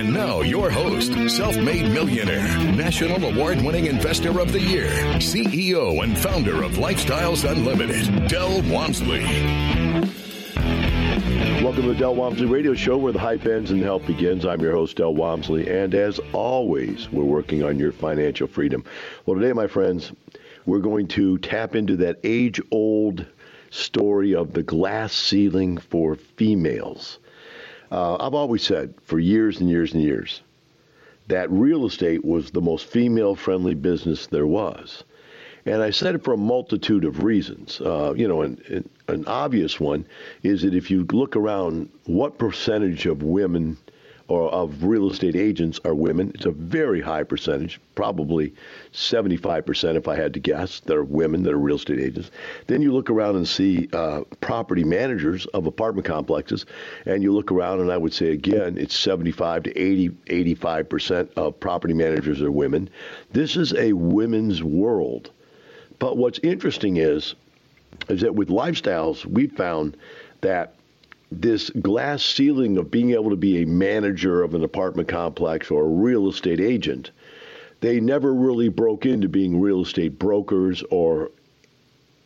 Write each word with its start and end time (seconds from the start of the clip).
And 0.00 0.14
now, 0.14 0.40
your 0.40 0.70
host, 0.70 1.12
self 1.28 1.58
made 1.58 1.92
millionaire, 1.92 2.48
national 2.72 3.22
award 3.22 3.60
winning 3.60 3.84
investor 3.84 4.40
of 4.40 4.50
the 4.50 4.58
year, 4.58 4.88
CEO 5.18 6.02
and 6.02 6.16
founder 6.16 6.62
of 6.62 6.72
Lifestyles 6.76 7.46
Unlimited, 7.46 8.26
Del 8.26 8.62
Walmsley. 8.62 9.22
Welcome 11.62 11.82
to 11.82 11.88
the 11.88 11.96
Del 11.98 12.14
Walmsley 12.14 12.46
Radio 12.46 12.72
Show 12.72 12.96
where 12.96 13.12
the 13.12 13.18
hype 13.18 13.44
ends 13.44 13.72
and 13.72 13.82
the 13.82 13.84
help 13.84 14.06
begins. 14.06 14.46
I'm 14.46 14.62
your 14.62 14.72
host, 14.72 14.96
Del 14.96 15.14
Walmsley, 15.14 15.68
and 15.68 15.94
as 15.94 16.18
always, 16.32 17.10
we're 17.12 17.24
working 17.24 17.62
on 17.62 17.78
your 17.78 17.92
financial 17.92 18.46
freedom. 18.46 18.82
Well, 19.26 19.38
today, 19.38 19.52
my 19.52 19.66
friends, 19.66 20.12
we're 20.64 20.78
going 20.78 21.08
to 21.08 21.36
tap 21.36 21.74
into 21.74 21.96
that 21.96 22.20
age 22.24 22.58
old 22.70 23.26
story 23.68 24.34
of 24.34 24.54
the 24.54 24.62
glass 24.62 25.12
ceiling 25.12 25.76
for 25.76 26.14
females. 26.14 27.18
Uh, 27.90 28.16
I've 28.20 28.34
always 28.34 28.62
said 28.62 28.94
for 29.02 29.18
years 29.18 29.60
and 29.60 29.68
years 29.68 29.92
and 29.92 30.02
years 30.02 30.42
that 31.28 31.50
real 31.50 31.86
estate 31.86 32.24
was 32.24 32.50
the 32.50 32.60
most 32.60 32.86
female 32.86 33.34
friendly 33.34 33.74
business 33.74 34.26
there 34.26 34.46
was. 34.46 35.04
And 35.66 35.82
I 35.82 35.90
said 35.90 36.14
it 36.14 36.24
for 36.24 36.32
a 36.32 36.38
multitude 36.38 37.04
of 37.04 37.22
reasons. 37.22 37.80
Uh, 37.80 38.14
you 38.16 38.26
know, 38.26 38.42
an, 38.42 38.60
an, 38.68 38.88
an 39.08 39.26
obvious 39.26 39.78
one 39.78 40.06
is 40.42 40.62
that 40.62 40.74
if 40.74 40.90
you 40.90 41.06
look 41.12 41.36
around, 41.36 41.90
what 42.06 42.38
percentage 42.38 43.06
of 43.06 43.22
women 43.22 43.76
or 44.30 44.48
of 44.50 44.84
real 44.84 45.10
estate 45.10 45.34
agents 45.34 45.80
are 45.84 45.92
women. 45.92 46.30
It's 46.36 46.46
a 46.46 46.52
very 46.52 47.00
high 47.00 47.24
percentage, 47.24 47.80
probably 47.96 48.54
75% 48.92 49.96
if 49.96 50.06
I 50.06 50.14
had 50.14 50.32
to 50.34 50.40
guess, 50.40 50.78
that 50.80 50.96
are 50.96 51.02
women 51.02 51.42
that 51.42 51.52
are 51.52 51.58
real 51.58 51.74
estate 51.74 51.98
agents. 51.98 52.30
Then 52.68 52.80
you 52.80 52.92
look 52.92 53.10
around 53.10 53.34
and 53.34 53.48
see 53.48 53.88
uh, 53.92 54.20
property 54.40 54.84
managers 54.84 55.46
of 55.46 55.66
apartment 55.66 56.06
complexes, 56.06 56.64
and 57.06 57.24
you 57.24 57.32
look 57.32 57.50
around 57.50 57.80
and 57.80 57.90
I 57.90 57.96
would 57.96 58.14
say 58.14 58.30
again, 58.30 58.78
it's 58.78 58.96
75 58.96 59.64
to 59.64 59.76
80, 59.76 60.10
85% 60.10 61.32
of 61.34 61.58
property 61.58 61.94
managers 61.94 62.40
are 62.40 62.52
women. 62.52 62.88
This 63.32 63.56
is 63.56 63.74
a 63.74 63.92
women's 63.94 64.62
world. 64.62 65.32
But 65.98 66.18
what's 66.18 66.38
interesting 66.44 66.98
is, 66.98 67.34
is 68.08 68.20
that 68.20 68.36
with 68.36 68.48
lifestyles, 68.48 69.26
we 69.26 69.48
found 69.48 69.96
that 70.40 70.76
this 71.30 71.70
glass 71.70 72.24
ceiling 72.24 72.76
of 72.76 72.90
being 72.90 73.12
able 73.12 73.30
to 73.30 73.36
be 73.36 73.62
a 73.62 73.66
manager 73.66 74.42
of 74.42 74.54
an 74.54 74.64
apartment 74.64 75.08
complex 75.08 75.70
or 75.70 75.84
a 75.84 75.88
real 75.88 76.28
estate 76.28 76.60
agent, 76.60 77.10
they 77.80 78.00
never 78.00 78.34
really 78.34 78.68
broke 78.68 79.06
into 79.06 79.28
being 79.28 79.60
real 79.60 79.82
estate 79.82 80.18
brokers 80.18 80.82
or 80.90 81.30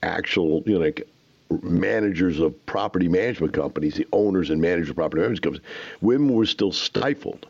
actual, 0.02 0.62
you 0.66 0.74
know, 0.74 0.80
like 0.80 1.06
managers 1.62 2.40
of 2.40 2.66
property 2.66 3.08
management 3.08 3.52
companies, 3.52 3.94
the 3.94 4.06
owners 4.12 4.50
and 4.50 4.60
managers 4.60 4.90
of 4.90 4.96
property 4.96 5.20
management 5.20 5.42
companies. 5.42 5.66
Women 6.00 6.34
were 6.34 6.46
still 6.46 6.72
stifled. 6.72 7.46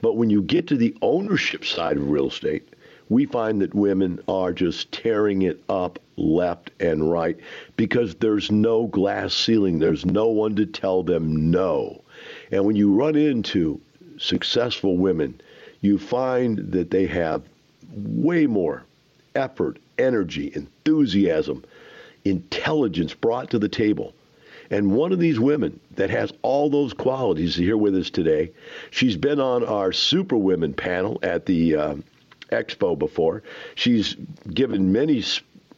But 0.00 0.16
when 0.16 0.30
you 0.30 0.42
get 0.42 0.66
to 0.68 0.76
the 0.76 0.96
ownership 1.02 1.64
side 1.64 1.96
of 1.96 2.10
real 2.10 2.28
estate, 2.28 2.68
we 3.12 3.26
find 3.26 3.60
that 3.60 3.74
women 3.74 4.18
are 4.26 4.52
just 4.52 4.90
tearing 4.90 5.42
it 5.42 5.62
up 5.68 5.98
left 6.16 6.70
and 6.80 7.10
right 7.10 7.36
because 7.76 8.14
there's 8.14 8.50
no 8.50 8.86
glass 8.86 9.34
ceiling. 9.34 9.78
There's 9.78 10.06
no 10.06 10.28
one 10.28 10.56
to 10.56 10.64
tell 10.64 11.02
them 11.02 11.50
no. 11.50 12.02
And 12.50 12.64
when 12.64 12.74
you 12.74 12.94
run 12.94 13.14
into 13.14 13.80
successful 14.18 14.96
women, 14.96 15.40
you 15.82 15.98
find 15.98 16.58
that 16.72 16.90
they 16.90 17.06
have 17.06 17.42
way 17.94 18.46
more 18.46 18.84
effort, 19.34 19.78
energy, 19.98 20.50
enthusiasm, 20.54 21.64
intelligence 22.24 23.12
brought 23.12 23.50
to 23.50 23.58
the 23.58 23.68
table. 23.68 24.14
And 24.70 24.92
one 24.92 25.12
of 25.12 25.18
these 25.18 25.38
women 25.38 25.78
that 25.96 26.08
has 26.08 26.32
all 26.40 26.70
those 26.70 26.94
qualities 26.94 27.50
is 27.50 27.56
here 27.56 27.76
with 27.76 27.94
us 27.94 28.08
today. 28.08 28.52
She's 28.90 29.18
been 29.18 29.38
on 29.38 29.64
our 29.64 29.92
Super 29.92 30.36
Women 30.38 30.72
panel 30.72 31.18
at 31.22 31.44
the 31.44 31.76
uh, 31.76 31.94
Expo 32.52 32.98
before. 32.98 33.42
She's 33.74 34.14
given 34.52 34.92
many 34.92 35.24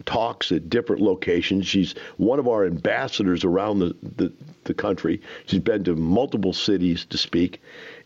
talks 0.04 0.52
at 0.52 0.68
different 0.68 1.02
locations. 1.02 1.66
She's 1.66 1.94
one 2.16 2.38
of 2.38 2.48
our 2.48 2.66
ambassadors 2.66 3.44
around 3.44 3.78
the, 3.78 3.96
the, 4.16 4.32
the 4.64 4.74
country. 4.74 5.22
She's 5.46 5.60
been 5.60 5.84
to 5.84 5.94
multiple 5.94 6.52
cities 6.52 7.06
to 7.06 7.18
speak. 7.18 7.62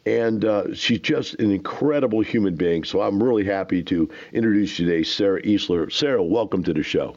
And 0.07 0.45
uh, 0.45 0.75
she's 0.75 1.01
just 1.01 1.35
an 1.35 1.51
incredible 1.51 2.21
human 2.21 2.55
being. 2.55 2.85
So 2.85 3.01
I'm 3.01 3.23
really 3.23 3.45
happy 3.45 3.83
to 3.85 4.09
introduce 4.33 4.79
you 4.79 4.87
today, 4.87 5.03
Sara 5.03 5.43
Easler. 5.43 5.93
Sara, 5.93 6.23
welcome 6.23 6.63
to 6.65 6.73
the 6.73 6.83
show. 6.83 7.17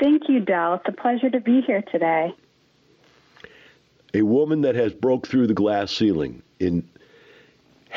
Thank 0.00 0.28
you, 0.28 0.40
Del. 0.40 0.74
It's 0.74 0.84
a 0.88 0.92
pleasure 0.92 1.30
to 1.30 1.40
be 1.40 1.60
here 1.60 1.82
today. 1.82 2.34
A 4.14 4.22
woman 4.22 4.62
that 4.62 4.74
has 4.74 4.92
broke 4.92 5.26
through 5.26 5.46
the 5.46 5.54
glass 5.54 5.92
ceiling 5.92 6.42
in 6.58 6.88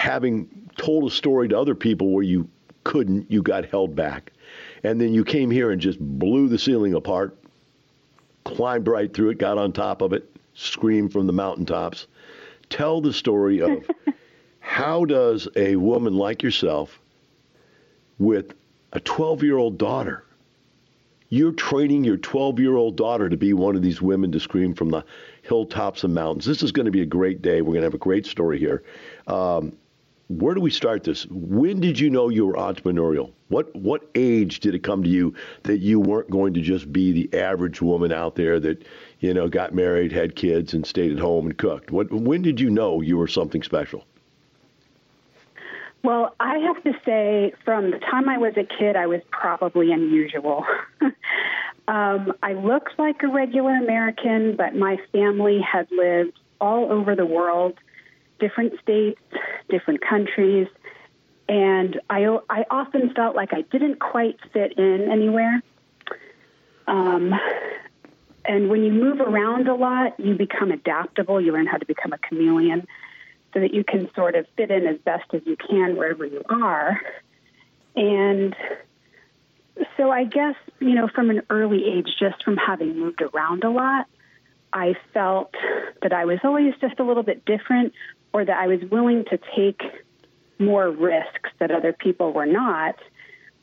having 0.07 0.47
told 0.77 1.03
a 1.03 1.13
story 1.13 1.49
to 1.49 1.59
other 1.59 1.75
people 1.75 2.11
where 2.11 2.23
you 2.23 2.47
couldn't, 2.85 3.29
you 3.29 3.41
got 3.41 3.65
held 3.65 3.93
back. 3.93 4.31
And 4.83 5.01
then 5.01 5.13
you 5.13 5.25
came 5.25 5.51
here 5.51 5.71
and 5.71 5.81
just 5.81 5.99
blew 5.99 6.47
the 6.47 6.57
ceiling 6.57 6.93
apart, 6.93 7.37
climbed 8.45 8.87
right 8.87 9.13
through 9.13 9.31
it, 9.31 9.37
got 9.37 9.57
on 9.57 9.73
top 9.73 10.01
of 10.01 10.13
it, 10.13 10.33
screamed 10.53 11.11
from 11.11 11.27
the 11.27 11.33
mountaintops. 11.33 12.07
Tell 12.69 13.01
the 13.01 13.11
story 13.11 13.61
of 13.61 13.83
how 14.61 15.03
does 15.03 15.49
a 15.57 15.75
woman 15.75 16.15
like 16.15 16.41
yourself 16.41 17.01
with 18.17 18.53
a 18.93 19.01
12 19.01 19.43
year 19.43 19.57
old 19.57 19.77
daughter, 19.77 20.23
you're 21.27 21.51
training 21.51 22.05
your 22.05 22.15
12 22.15 22.61
year 22.61 22.77
old 22.77 22.95
daughter 22.95 23.27
to 23.27 23.35
be 23.35 23.51
one 23.51 23.75
of 23.75 23.81
these 23.81 24.01
women 24.01 24.31
to 24.31 24.39
scream 24.39 24.73
from 24.73 24.89
the 24.89 25.03
hilltops 25.41 26.05
and 26.05 26.13
mountains. 26.13 26.45
This 26.45 26.63
is 26.63 26.71
going 26.71 26.85
to 26.85 26.93
be 26.93 27.01
a 27.01 27.05
great 27.05 27.41
day. 27.41 27.61
We're 27.61 27.73
going 27.73 27.81
to 27.81 27.87
have 27.87 27.93
a 27.93 27.97
great 27.97 28.25
story 28.25 28.57
here. 28.57 28.83
Um, 29.27 29.73
where 30.29 30.53
do 30.53 30.61
we 30.61 30.69
start 30.69 31.03
this? 31.03 31.25
When 31.29 31.79
did 31.79 31.99
you 31.99 32.09
know 32.09 32.29
you 32.29 32.45
were 32.45 32.53
entrepreneurial? 32.53 33.31
What 33.47 33.73
what 33.75 34.09
age 34.15 34.59
did 34.59 34.75
it 34.75 34.83
come 34.83 35.03
to 35.03 35.09
you 35.09 35.33
that 35.63 35.77
you 35.77 35.99
weren't 35.99 36.29
going 36.29 36.53
to 36.55 36.61
just 36.61 36.91
be 36.91 37.11
the 37.11 37.37
average 37.37 37.81
woman 37.81 38.11
out 38.11 38.35
there 38.35 38.59
that 38.59 38.85
you 39.19 39.33
know 39.33 39.47
got 39.47 39.73
married, 39.73 40.11
had 40.11 40.35
kids, 40.35 40.73
and 40.73 40.85
stayed 40.85 41.13
at 41.13 41.19
home 41.19 41.45
and 41.45 41.57
cooked? 41.57 41.91
What 41.91 42.11
when 42.11 42.41
did 42.41 42.59
you 42.59 42.69
know 42.69 43.01
you 43.01 43.17
were 43.17 43.27
something 43.27 43.63
special? 43.63 44.03
Well, 46.03 46.35
I 46.39 46.57
have 46.59 46.83
to 46.83 46.93
say, 47.03 47.53
from 47.65 47.91
the 47.91 47.97
time 47.97 48.29
I 48.29 48.37
was 48.37 48.53
a 48.55 48.63
kid, 48.63 48.95
I 48.95 49.07
was 49.07 49.21
probably 49.31 49.91
unusual. 49.91 50.63
um, 51.87 52.33
I 52.43 52.53
looked 52.53 52.99
like 52.99 53.23
a 53.23 53.27
regular 53.27 53.75
American, 53.75 54.55
but 54.55 54.75
my 54.75 54.97
family 55.11 55.59
had 55.59 55.87
lived 55.91 56.39
all 56.61 56.91
over 56.91 57.15
the 57.15 57.25
world 57.25 57.77
different 58.39 58.79
states, 58.81 59.19
different 59.69 60.01
countries, 60.01 60.67
and 61.49 61.99
I, 62.09 62.25
I 62.49 62.65
often 62.69 63.13
felt 63.13 63.35
like 63.35 63.53
I 63.53 63.61
didn't 63.61 63.99
quite 63.99 64.37
fit 64.51 64.77
in 64.77 65.09
anywhere. 65.09 65.61
Um, 66.87 67.33
and 68.45 68.69
when 68.69 68.83
you 68.83 68.91
move 68.91 69.19
around 69.19 69.67
a 69.67 69.75
lot, 69.75 70.19
you 70.19 70.35
become 70.35 70.71
adaptable. 70.71 71.39
You 71.39 71.53
learn 71.53 71.67
how 71.67 71.77
to 71.77 71.85
become 71.85 72.13
a 72.13 72.17
chameleon 72.17 72.87
so 73.53 73.59
that 73.59 73.73
you 73.73 73.83
can 73.83 74.09
sort 74.13 74.35
of 74.35 74.45
fit 74.55 74.71
in 74.71 74.85
as 74.87 74.97
best 74.99 75.25
as 75.33 75.41
you 75.45 75.57
can 75.57 75.95
wherever 75.95 76.25
you 76.25 76.43
are. 76.49 77.01
And 77.95 78.55
so 79.95 80.11
I 80.11 80.23
guess, 80.25 80.55
you 80.79 80.95
know, 80.95 81.07
from 81.07 81.29
an 81.29 81.41
early 81.49 81.85
age, 81.85 82.09
just 82.19 82.43
from 82.43 82.57
having 82.57 82.99
moved 82.99 83.21
around 83.21 83.63
a 83.63 83.69
lot, 83.69 84.07
I 84.73 84.95
felt 85.13 85.53
that 86.01 86.13
I 86.13 86.25
was 86.25 86.39
always 86.43 86.73
just 86.81 86.99
a 86.99 87.03
little 87.03 87.23
bit 87.23 87.45
different 87.45 87.93
or 88.33 88.45
that 88.45 88.57
I 88.57 88.67
was 88.67 88.79
willing 88.91 89.25
to 89.25 89.39
take 89.55 89.81
more 90.59 90.89
risks 90.89 91.49
that 91.59 91.71
other 91.71 91.93
people 91.93 92.33
were 92.33 92.45
not. 92.45 92.95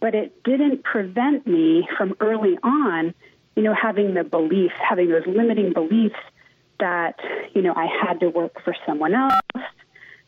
But 0.01 0.15
it 0.15 0.43
didn't 0.45 0.85
prevent 0.85 1.47
me 1.47 1.89
from 1.97 2.15
early 2.21 2.59
on, 2.62 3.15
you 3.56 3.62
know, 3.62 3.75
having 3.75 4.15
the 4.15 4.25
belief, 4.25 4.73
having 4.73 5.09
those 5.09 5.27
limiting 5.27 5.73
beliefs 5.73 6.19
that, 6.81 7.19
you 7.55 7.62
know, 7.62 7.73
I 7.75 7.87
had 7.87 8.21
to 8.21 8.29
work 8.29 8.62
for 8.65 8.75
someone 8.87 9.15
else, 9.15 9.41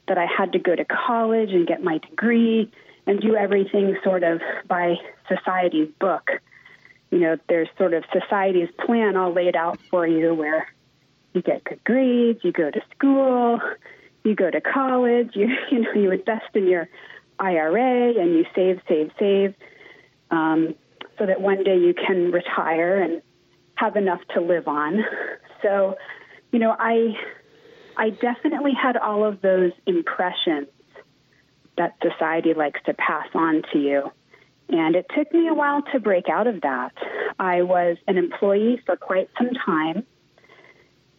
that 0.09 0.19
I 0.19 0.27
had 0.27 0.53
to 0.53 0.59
go 0.59 0.75
to 0.75 0.85
college 0.85 1.51
and 1.51 1.67
get 1.67 1.83
my 1.83 1.99
degree 1.99 2.71
and 3.07 3.21
do 3.21 3.37
everything 3.37 3.97
sort 4.03 4.23
of 4.23 4.41
by 4.67 4.97
society's 5.29 5.89
book. 5.99 6.31
You 7.11 7.19
know, 7.19 7.37
there's 7.49 7.69
sort 7.79 7.95
of 7.95 8.05
society's 8.13 8.69
plan 8.85 9.17
all 9.17 9.33
laid 9.33 9.57
out 9.57 9.79
for 9.91 10.07
you 10.07 10.35
where 10.35 10.73
you 11.33 11.43
get 11.43 11.65
good 11.65 11.83
grades, 11.85 12.41
you 12.43 12.53
go 12.53 12.71
to 12.71 12.81
school, 12.95 13.61
you 14.25 14.35
go 14.35 14.51
to 14.51 14.61
college, 14.61 15.31
you 15.35 15.49
you 15.71 15.81
know 15.81 15.93
you 15.93 16.11
invest 16.11 16.55
in 16.55 16.67
your 16.67 16.89
IRA 17.39 18.21
and 18.21 18.35
you 18.35 18.45
save, 18.55 18.81
save, 18.89 19.11
save. 19.19 19.55
Um, 20.31 20.75
so 21.19 21.27
that 21.27 21.41
one 21.41 21.63
day 21.65 21.79
you 21.79 21.95
can 21.95 22.31
retire 22.31 23.01
and 23.01 23.23
have 23.77 23.97
enough 23.97 24.21
to 24.35 24.41
live 24.41 24.69
on. 24.69 25.05
So, 25.63 25.97
you 26.53 26.59
know, 26.59 26.77
I 26.79 27.17
I 27.97 28.11
definitely 28.11 28.73
had 28.75 28.97
all 28.97 29.25
of 29.25 29.41
those 29.41 29.73
impressions 29.87 30.69
that 31.79 31.97
society 32.03 32.55
likes 32.55 32.81
to 32.87 32.95
pass 32.95 33.27
on 33.35 33.63
to 33.73 33.79
you. 33.79 34.13
And 34.69 34.97
it 34.97 35.07
took 35.17 35.33
me 35.33 35.49
a 35.49 35.55
while 35.55 35.83
to 35.93 36.01
break 36.01 36.29
out 36.29 36.47
of 36.47 36.63
that. 36.63 36.93
I 37.39 37.63
was 37.63 37.97
an 38.09 38.19
employee 38.19 38.81
for 38.85 38.97
quite 38.97 39.31
some 39.39 39.51
time, 39.65 40.05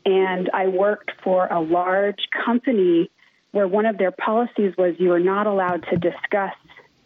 and 0.06 0.50
I 0.54 0.68
worked 0.68 1.12
for 1.24 1.48
a 1.48 1.62
large 1.62 2.28
company 2.46 3.10
where 3.52 3.68
one 3.68 3.86
of 3.86 3.98
their 3.98 4.12
policies 4.12 4.74
was 4.78 4.96
you 5.00 5.10
were 5.10 5.20
not 5.20 5.48
allowed 5.48 5.86
to 5.90 5.98
discuss 5.98 6.54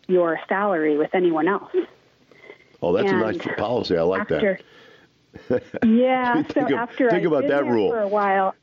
your 0.07 0.39
salary 0.49 0.97
with 0.97 1.13
anyone 1.13 1.47
else. 1.47 1.71
Oh, 2.81 2.93
that's 2.93 3.11
and 3.11 3.21
a 3.21 3.31
nice 3.31 3.55
policy. 3.57 3.97
I 3.97 4.01
like 4.01 4.21
after, 4.31 4.59
that. 5.49 5.63
yeah. 5.85 6.43
so 6.53 6.65
of, 6.65 6.71
after 6.71 7.09
think 7.09 7.23
I 7.23 7.27
about 7.27 7.47
that 7.47 7.65
rule 7.65 7.91
for 7.91 7.99
a 7.99 8.07
while, 8.07 8.55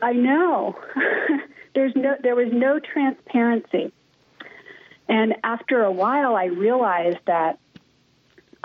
I 0.00 0.12
know 0.12 0.78
there's 1.74 1.94
no 1.96 2.14
there 2.22 2.36
was 2.36 2.48
no 2.52 2.78
transparency, 2.78 3.92
and 5.12 5.34
after 5.44 5.82
a 5.82 5.92
while, 5.92 6.36
I 6.36 6.46
realized 6.46 7.18
that 7.26 7.58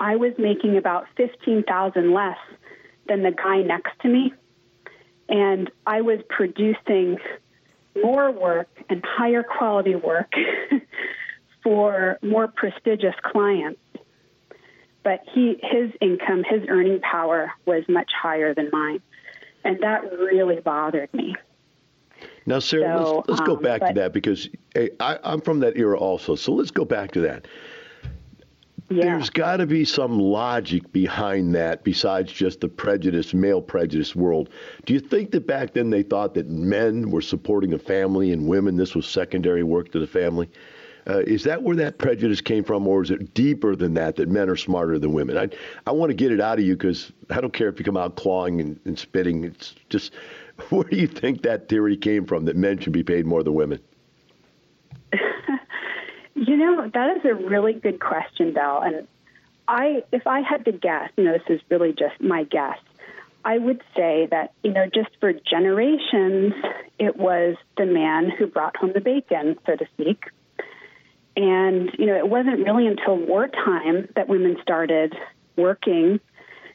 I 0.00 0.16
was 0.16 0.32
making 0.38 0.78
about 0.78 1.06
fifteen 1.14 1.62
thousand 1.62 2.14
less 2.14 2.38
than 3.06 3.22
the 3.22 3.32
guy 3.32 3.60
next 3.60 3.92
to 4.00 4.08
me, 4.08 4.32
and 5.28 5.70
I 5.86 6.00
was 6.00 6.20
producing 6.30 7.18
more 8.02 8.30
work 8.30 8.68
and 8.88 9.04
higher 9.04 9.42
quality 9.42 9.94
work 9.94 10.32
for 11.62 12.18
more 12.22 12.48
prestigious 12.48 13.14
clients. 13.22 13.80
But 15.02 15.20
he, 15.34 15.60
his 15.62 15.90
income, 16.00 16.44
his 16.48 16.62
earning 16.66 17.00
power 17.00 17.52
was 17.66 17.84
much 17.90 18.10
higher 18.18 18.54
than 18.54 18.70
mine. 18.72 19.02
And 19.64 19.82
that 19.82 20.10
really 20.12 20.60
bothered 20.60 21.12
me. 21.12 21.36
Now, 22.48 22.60
Sara, 22.60 23.04
so, 23.04 23.16
let's, 23.16 23.28
let's 23.28 23.40
go 23.42 23.56
um, 23.56 23.62
back 23.62 23.80
but, 23.80 23.88
to 23.88 23.94
that 24.00 24.12
because 24.14 24.48
hey, 24.74 24.88
I, 25.00 25.18
I'm 25.22 25.42
from 25.42 25.60
that 25.60 25.76
era 25.76 25.98
also. 25.98 26.34
So 26.34 26.52
let's 26.52 26.70
go 26.70 26.86
back 26.86 27.12
to 27.12 27.20
that. 27.20 27.46
Yeah. 28.88 29.04
There's 29.04 29.28
got 29.28 29.58
to 29.58 29.66
be 29.66 29.84
some 29.84 30.18
logic 30.18 30.90
behind 30.90 31.54
that 31.54 31.84
besides 31.84 32.32
just 32.32 32.62
the 32.62 32.68
prejudice, 32.68 33.34
male 33.34 33.60
prejudice 33.60 34.16
world. 34.16 34.48
Do 34.86 34.94
you 34.94 35.00
think 35.00 35.30
that 35.32 35.46
back 35.46 35.74
then 35.74 35.90
they 35.90 36.02
thought 36.02 36.32
that 36.34 36.48
men 36.48 37.10
were 37.10 37.20
supporting 37.20 37.74
a 37.74 37.78
family 37.78 38.32
and 38.32 38.48
women, 38.48 38.78
this 38.78 38.94
was 38.94 39.06
secondary 39.06 39.62
work 39.62 39.92
to 39.92 39.98
the 39.98 40.06
family? 40.06 40.48
Uh, 41.06 41.18
is 41.26 41.44
that 41.44 41.62
where 41.62 41.76
that 41.76 41.98
prejudice 41.98 42.40
came 42.40 42.64
from, 42.64 42.86
or 42.88 43.02
is 43.02 43.10
it 43.10 43.34
deeper 43.34 43.76
than 43.76 43.92
that, 43.94 44.16
that 44.16 44.28
men 44.28 44.48
are 44.48 44.56
smarter 44.56 44.98
than 44.98 45.12
women? 45.12 45.36
I, 45.36 45.48
I 45.86 45.92
want 45.92 46.08
to 46.10 46.14
get 46.14 46.32
it 46.32 46.40
out 46.40 46.58
of 46.58 46.64
you 46.64 46.76
because 46.76 47.12
I 47.28 47.42
don't 47.42 47.52
care 47.52 47.68
if 47.68 47.78
you 47.78 47.84
come 47.84 47.96
out 47.96 48.16
clawing 48.16 48.60
and, 48.60 48.80
and 48.86 48.98
spitting. 48.98 49.44
It's 49.44 49.74
just, 49.90 50.12
where 50.70 50.84
do 50.84 50.96
you 50.96 51.06
think 51.06 51.42
that 51.42 51.68
theory 51.68 51.96
came 51.96 52.26
from, 52.26 52.44
that 52.46 52.56
men 52.56 52.78
should 52.78 52.92
be 52.92 53.02
paid 53.02 53.26
more 53.26 53.42
than 53.42 53.54
women? 53.54 53.80
You 56.34 56.56
know, 56.56 56.88
that 56.94 57.16
is 57.16 57.24
a 57.24 57.34
really 57.34 57.72
good 57.72 58.00
question, 58.00 58.54
Del. 58.54 58.80
And 58.80 59.08
I, 59.66 60.04
if 60.12 60.24
I 60.26 60.40
had 60.40 60.64
to 60.66 60.72
guess, 60.72 61.10
you 61.16 61.24
know, 61.24 61.32
this 61.32 61.42
is 61.48 61.60
really 61.68 61.92
just 61.92 62.20
my 62.20 62.44
guess. 62.44 62.78
I 63.44 63.58
would 63.58 63.82
say 63.96 64.28
that, 64.30 64.52
you 64.62 64.72
know, 64.72 64.86
just 64.86 65.08
for 65.18 65.32
generations, 65.32 66.54
it 66.98 67.16
was 67.16 67.56
the 67.76 67.86
man 67.86 68.30
who 68.30 68.46
brought 68.46 68.76
home 68.76 68.92
the 68.94 69.00
bacon, 69.00 69.58
so 69.66 69.74
to 69.74 69.86
speak. 69.94 70.24
And, 71.36 71.90
you 71.98 72.06
know, 72.06 72.16
it 72.16 72.28
wasn't 72.28 72.64
really 72.64 72.86
until 72.86 73.16
wartime 73.16 74.08
that 74.14 74.28
women 74.28 74.58
started 74.62 75.14
working 75.56 76.20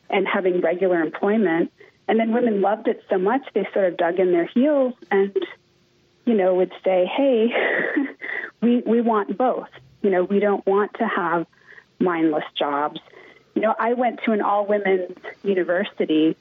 and 0.09 0.27
having 0.27 0.59
regular 0.59 1.01
employment. 1.01 1.71
And 2.07 2.19
then 2.19 2.33
women 2.33 2.61
loved 2.61 2.88
it 2.88 3.03
so 3.09 3.17
much, 3.17 3.41
they 3.53 3.67
sort 3.73 3.85
of 3.85 3.97
dug 3.97 4.19
in 4.19 4.31
their 4.31 4.45
heels 4.45 4.94
and 5.09 5.33
you 6.25 6.33
know, 6.33 6.55
would 6.55 6.71
say, 6.83 7.05
hey, 7.05 7.47
we, 8.61 8.81
we 8.85 9.01
want 9.01 9.38
both. 9.38 9.67
You 10.01 10.09
know, 10.09 10.23
we 10.23 10.39
don't 10.39 10.65
want 10.65 10.94
to 10.95 11.07
have 11.07 11.45
mindless 12.00 12.45
jobs. 12.57 13.00
You 13.55 13.61
know, 13.61 13.75
I 13.77 13.94
went 13.94 14.21
to 14.25 14.31
an 14.31 14.41
all 14.41 14.65
women's 14.65 15.17
university, 15.44 16.35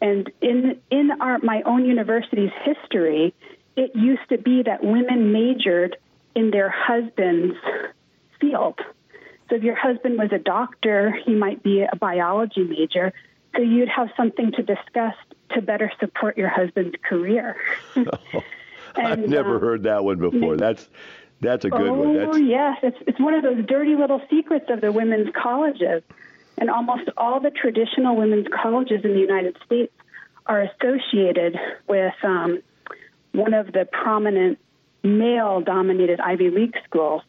and 0.00 0.30
in, 0.40 0.80
in 0.90 1.10
our, 1.20 1.38
my 1.38 1.62
own 1.62 1.84
university's 1.84 2.52
history, 2.62 3.34
it 3.76 3.94
used 3.94 4.28
to 4.30 4.38
be 4.38 4.62
that 4.62 4.82
women 4.82 5.32
majored 5.32 5.96
in 6.34 6.50
their 6.50 6.70
husband's 6.70 7.56
field. 8.40 8.78
So 9.48 9.56
if 9.56 9.62
your 9.62 9.76
husband 9.76 10.18
was 10.18 10.30
a 10.32 10.38
doctor, 10.38 11.14
he 11.24 11.34
might 11.34 11.62
be 11.62 11.82
a 11.82 11.96
biology 11.96 12.64
major. 12.64 13.12
So 13.56 13.62
you'd 13.62 13.88
have 13.88 14.08
something 14.16 14.52
to 14.52 14.62
discuss 14.62 15.14
to 15.50 15.62
better 15.62 15.90
support 16.00 16.36
your 16.36 16.48
husband's 16.48 16.96
career. 17.02 17.56
And, 18.96 19.06
I've 19.08 19.28
never 19.28 19.56
um, 19.56 19.60
heard 19.60 19.82
that 19.84 20.04
one 20.04 20.18
before. 20.18 20.56
That's 20.56 20.88
that's 21.40 21.64
a 21.64 21.70
good 21.70 21.88
oh, 21.88 21.94
one. 21.94 22.16
Oh 22.16 22.36
yes, 22.36 22.78
it's 22.82 22.96
it's 23.08 23.18
one 23.18 23.34
of 23.34 23.42
those 23.42 23.66
dirty 23.66 23.96
little 23.96 24.20
secrets 24.30 24.66
of 24.68 24.80
the 24.80 24.92
women's 24.92 25.30
colleges. 25.34 26.02
And 26.56 26.70
almost 26.70 27.10
all 27.16 27.40
the 27.40 27.50
traditional 27.50 28.14
women's 28.14 28.46
colleges 28.54 29.04
in 29.04 29.12
the 29.14 29.18
United 29.18 29.56
States 29.66 29.92
are 30.46 30.62
associated 30.62 31.58
with 31.88 32.14
um, 32.22 32.62
one 33.32 33.52
of 33.52 33.72
the 33.72 33.88
prominent 33.90 34.58
male-dominated 35.02 36.20
Ivy 36.20 36.50
League 36.50 36.76
schools. 36.84 37.22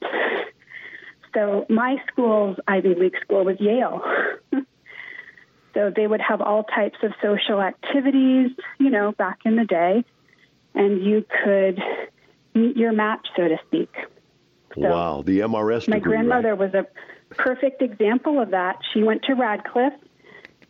So 1.33 1.65
my 1.67 1.97
school's 2.07 2.57
Ivy 2.67 2.93
League 2.93 3.15
school 3.21 3.43
was 3.43 3.59
Yale. 3.59 4.01
so 5.75 5.91
they 5.95 6.07
would 6.07 6.21
have 6.21 6.41
all 6.41 6.63
types 6.63 6.97
of 7.03 7.11
social 7.21 7.61
activities, 7.61 8.49
you 8.79 8.89
know, 8.89 9.11
back 9.11 9.39
in 9.45 9.55
the 9.55 9.65
day 9.65 10.03
and 10.75 11.03
you 11.03 11.25
could 11.43 11.79
meet 12.53 12.77
your 12.77 12.91
match, 12.91 13.27
so 13.35 13.47
to 13.47 13.57
speak. 13.67 13.93
So 14.75 14.81
wow, 14.81 15.21
the 15.21 15.39
MRS. 15.39 15.87
My 15.87 15.97
degree, 15.97 16.13
grandmother 16.13 16.55
right? 16.55 16.73
was 16.73 16.73
a 16.73 16.85
perfect 17.35 17.81
example 17.81 18.41
of 18.41 18.51
that. 18.51 18.79
She 18.93 19.03
went 19.03 19.23
to 19.23 19.33
Radcliffe 19.33 19.93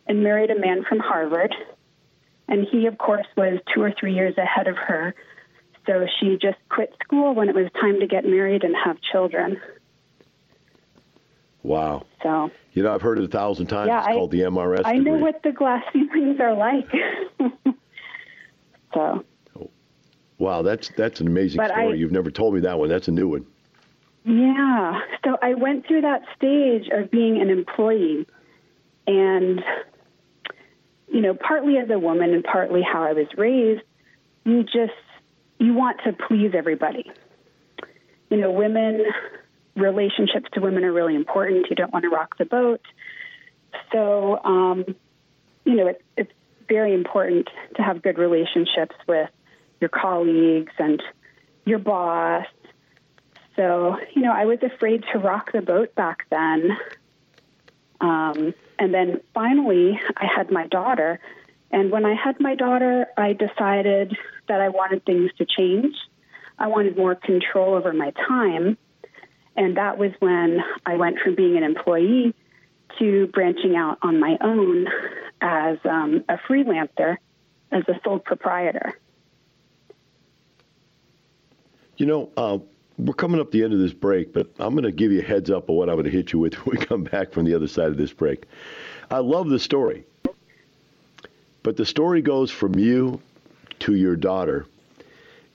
and 0.06 0.22
married 0.22 0.50
a 0.50 0.58
man 0.58 0.84
from 0.88 1.00
Harvard, 1.00 1.54
and 2.48 2.66
he, 2.70 2.86
of 2.86 2.98
course, 2.98 3.26
was 3.36 3.58
two 3.74 3.82
or 3.82 3.92
three 3.98 4.14
years 4.14 4.36
ahead 4.38 4.68
of 4.68 4.76
her. 4.76 5.14
So 5.86 6.06
she 6.20 6.36
just 6.40 6.58
quit 6.68 6.94
school 7.02 7.34
when 7.34 7.48
it 7.48 7.54
was 7.54 7.68
time 7.80 8.00
to 8.00 8.06
get 8.06 8.24
married 8.24 8.64
and 8.64 8.74
have 8.84 8.98
children. 9.12 9.60
Wow. 11.66 12.06
So 12.22 12.50
you 12.72 12.82
know, 12.82 12.94
I've 12.94 13.02
heard 13.02 13.18
it 13.18 13.24
a 13.24 13.28
thousand 13.28 13.66
times. 13.66 13.88
Yeah, 13.88 13.98
it's 13.98 14.08
I, 14.08 14.12
called 14.12 14.30
the 14.30 14.40
MRS. 14.40 14.82
I 14.84 14.94
degree. 14.94 15.12
know 15.12 15.18
what 15.18 15.42
the 15.42 15.52
glass 15.52 15.84
ceilings 15.92 16.40
are 16.40 16.54
like. 16.54 16.88
so 18.94 19.24
Wow, 20.38 20.62
that's 20.62 20.90
that's 20.96 21.20
an 21.20 21.26
amazing 21.26 21.56
but 21.56 21.70
story. 21.70 21.92
I, 21.92 21.94
You've 21.94 22.12
never 22.12 22.30
told 22.30 22.54
me 22.54 22.60
that 22.60 22.78
one. 22.78 22.88
That's 22.88 23.08
a 23.08 23.12
new 23.12 23.28
one. 23.28 23.46
Yeah. 24.24 25.00
So 25.24 25.38
I 25.42 25.54
went 25.54 25.86
through 25.86 26.02
that 26.02 26.22
stage 26.36 26.88
of 26.92 27.10
being 27.10 27.40
an 27.40 27.48
employee 27.48 28.26
and 29.06 29.64
you 31.08 31.20
know, 31.20 31.34
partly 31.34 31.78
as 31.78 31.88
a 31.90 31.98
woman 31.98 32.34
and 32.34 32.44
partly 32.44 32.82
how 32.82 33.02
I 33.02 33.12
was 33.12 33.26
raised, 33.36 33.82
you 34.44 34.62
just 34.62 34.92
you 35.58 35.72
want 35.74 36.00
to 36.04 36.12
please 36.12 36.52
everybody. 36.54 37.10
You 38.30 38.36
know, 38.36 38.50
women 38.50 39.04
relationships 39.76 40.48
to 40.54 40.60
women 40.60 40.84
are 40.84 40.92
really 40.92 41.14
important. 41.14 41.66
You 41.70 41.76
don't 41.76 41.92
want 41.92 42.04
to 42.04 42.08
rock 42.08 42.38
the 42.38 42.44
boat. 42.44 42.80
So, 43.92 44.42
um, 44.42 44.84
you 45.64 45.74
know, 45.74 45.88
it, 45.88 46.04
it's 46.16 46.32
very 46.68 46.94
important 46.94 47.48
to 47.76 47.82
have 47.82 48.02
good 48.02 48.18
relationships 48.18 48.96
with 49.06 49.30
your 49.80 49.90
colleagues 49.90 50.72
and 50.78 51.02
your 51.64 51.78
boss. 51.78 52.46
So, 53.56 53.96
you 54.14 54.22
know, 54.22 54.32
I 54.32 54.46
was 54.46 54.58
afraid 54.62 55.04
to 55.12 55.18
rock 55.18 55.52
the 55.52 55.62
boat 55.62 55.94
back 55.94 56.26
then. 56.30 56.76
Um, 58.00 58.54
and 58.78 58.92
then 58.92 59.20
finally, 59.32 59.98
I 60.16 60.26
had 60.26 60.50
my 60.50 60.66
daughter. 60.66 61.18
And 61.70 61.90
when 61.90 62.04
I 62.04 62.14
had 62.14 62.40
my 62.40 62.54
daughter, 62.54 63.06
I 63.16 63.32
decided 63.32 64.16
that 64.48 64.60
I 64.60 64.68
wanted 64.68 65.04
things 65.04 65.30
to 65.38 65.46
change. 65.46 65.94
I 66.58 66.68
wanted 66.68 66.96
more 66.96 67.14
control 67.14 67.74
over 67.74 67.92
my 67.92 68.12
time. 68.12 68.78
And 69.56 69.76
that 69.76 69.98
was 69.98 70.12
when 70.18 70.62
I 70.84 70.96
went 70.96 71.18
from 71.18 71.34
being 71.34 71.56
an 71.56 71.62
employee 71.62 72.34
to 72.98 73.26
branching 73.28 73.74
out 73.76 73.98
on 74.02 74.20
my 74.20 74.36
own 74.40 74.86
as 75.40 75.78
um, 75.84 76.24
a 76.28 76.36
freelancer, 76.36 77.16
as 77.72 77.82
a 77.88 77.98
sole 78.04 78.18
proprietor. 78.18 78.98
You 81.96 82.06
know, 82.06 82.30
uh, 82.36 82.58
we're 82.98 83.14
coming 83.14 83.40
up 83.40 83.50
the 83.50 83.62
end 83.62 83.72
of 83.72 83.78
this 83.78 83.92
break, 83.92 84.32
but 84.32 84.48
I'm 84.58 84.72
going 84.72 84.84
to 84.84 84.92
give 84.92 85.12
you 85.12 85.20
a 85.20 85.24
heads 85.24 85.50
up 85.50 85.68
of 85.68 85.74
what 85.74 85.88
I'm 85.88 85.96
going 85.96 86.04
to 86.04 86.10
hit 86.10 86.32
you 86.32 86.38
with 86.38 86.54
when 86.66 86.78
we 86.78 86.84
come 86.84 87.04
back 87.04 87.32
from 87.32 87.44
the 87.44 87.54
other 87.54 87.68
side 87.68 87.88
of 87.88 87.96
this 87.96 88.12
break. 88.12 88.44
I 89.10 89.18
love 89.18 89.48
the 89.48 89.58
story, 89.58 90.04
but 91.62 91.76
the 91.76 91.86
story 91.86 92.22
goes 92.22 92.50
from 92.50 92.74
you 92.78 93.20
to 93.80 93.94
your 93.94 94.16
daughter, 94.16 94.66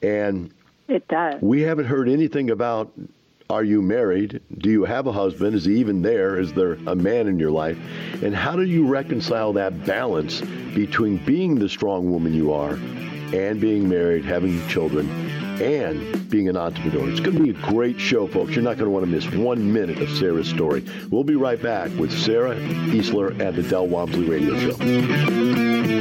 and 0.01 0.53
it 0.88 1.08
does. 1.08 1.41
We 1.41 1.62
haven't 1.62 1.86
heard 1.86 2.10
anything 2.10 2.50
about 2.50 2.91
Are 3.51 3.65
you 3.65 3.81
married? 3.81 4.41
Do 4.60 4.70
you 4.70 4.86
have 4.86 5.08
a 5.08 5.12
husband? 5.12 5.55
Is 5.58 5.65
he 5.65 5.75
even 5.81 6.01
there? 6.01 6.39
Is 6.39 6.53
there 6.53 6.77
a 6.88 6.96
man 6.96 7.27
in 7.27 7.38
your 7.38 7.51
life? 7.51 7.77
And 8.24 8.34
how 8.34 8.55
do 8.55 8.63
you 8.63 8.88
reconcile 8.88 9.51
that 9.53 9.86
balance 9.86 10.39
between 10.74 11.17
being 11.25 11.55
the 11.55 11.67
strong 11.67 12.10
woman 12.10 12.34
you 12.34 12.53
are 12.53 12.75
and 13.34 13.60
being 13.60 13.89
married, 13.89 14.24
having 14.24 14.65
children, 14.70 15.10
and 15.62 16.29
being 16.29 16.48
an 16.48 16.55
entrepreneur? 16.55 17.10
It's 17.10 17.20
going 17.20 17.36
to 17.36 17.43
be 17.43 17.50
a 17.50 17.70
great 17.70 18.00
show, 18.00 18.25
folks. 18.25 18.53
You're 18.53 18.63
not 18.63 18.77
going 18.77 18.86
to 18.86 18.89
want 18.89 19.03
to 19.03 19.12
miss 19.12 19.29
one 19.34 19.74
minute 19.74 20.00
of 20.00 20.10
Sara's 20.12 20.48
story. 20.48 20.86
We'll 21.10 21.25
be 21.25 21.36
right 21.36 21.62
back 21.62 21.91
with 21.98 22.17
Sara 22.17 22.55
Easler 22.55 23.38
at 23.41 23.58
the 23.58 23.63
Del 23.63 23.86
Walmsley 23.86 24.29
Radio 24.29 24.58
Show. 24.62 26.00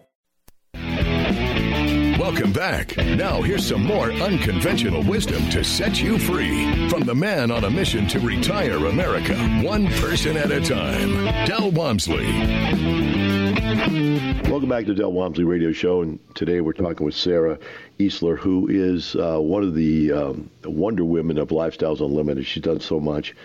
Welcome 2.31 2.53
back. 2.53 2.95
Now, 2.95 3.41
here's 3.41 3.67
some 3.67 3.83
more 3.83 4.09
unconventional 4.09 5.03
wisdom 5.03 5.49
to 5.49 5.65
set 5.65 6.01
you 6.01 6.17
free 6.17 6.87
from 6.87 7.01
the 7.01 7.13
man 7.13 7.51
on 7.51 7.65
a 7.65 7.69
mission 7.69 8.07
to 8.07 8.21
retire 8.21 8.77
America, 8.85 9.35
one 9.61 9.87
person 9.95 10.37
at 10.37 10.49
a 10.49 10.61
time, 10.61 11.25
Del 11.45 11.71
Walmsley. 11.71 12.25
Welcome 14.49 14.69
back 14.69 14.85
to 14.85 14.95
Del 14.95 15.11
Walmsley 15.11 15.43
Radio 15.43 15.73
Show, 15.73 16.03
and 16.03 16.19
today 16.33 16.61
we're 16.61 16.71
talking 16.71 17.05
with 17.05 17.15
Sara 17.15 17.59
Easler, 17.99 18.37
who 18.37 18.65
is 18.69 19.13
uh, 19.17 19.37
one 19.37 19.63
of 19.63 19.75
the 19.75 20.13
um, 20.13 20.49
wonder 20.63 21.03
women 21.03 21.37
of 21.37 21.49
Lifestyles 21.49 21.99
Unlimited. 21.99 22.45
She's 22.45 22.63
done 22.63 22.79
so 22.79 23.01
much, 23.01 23.35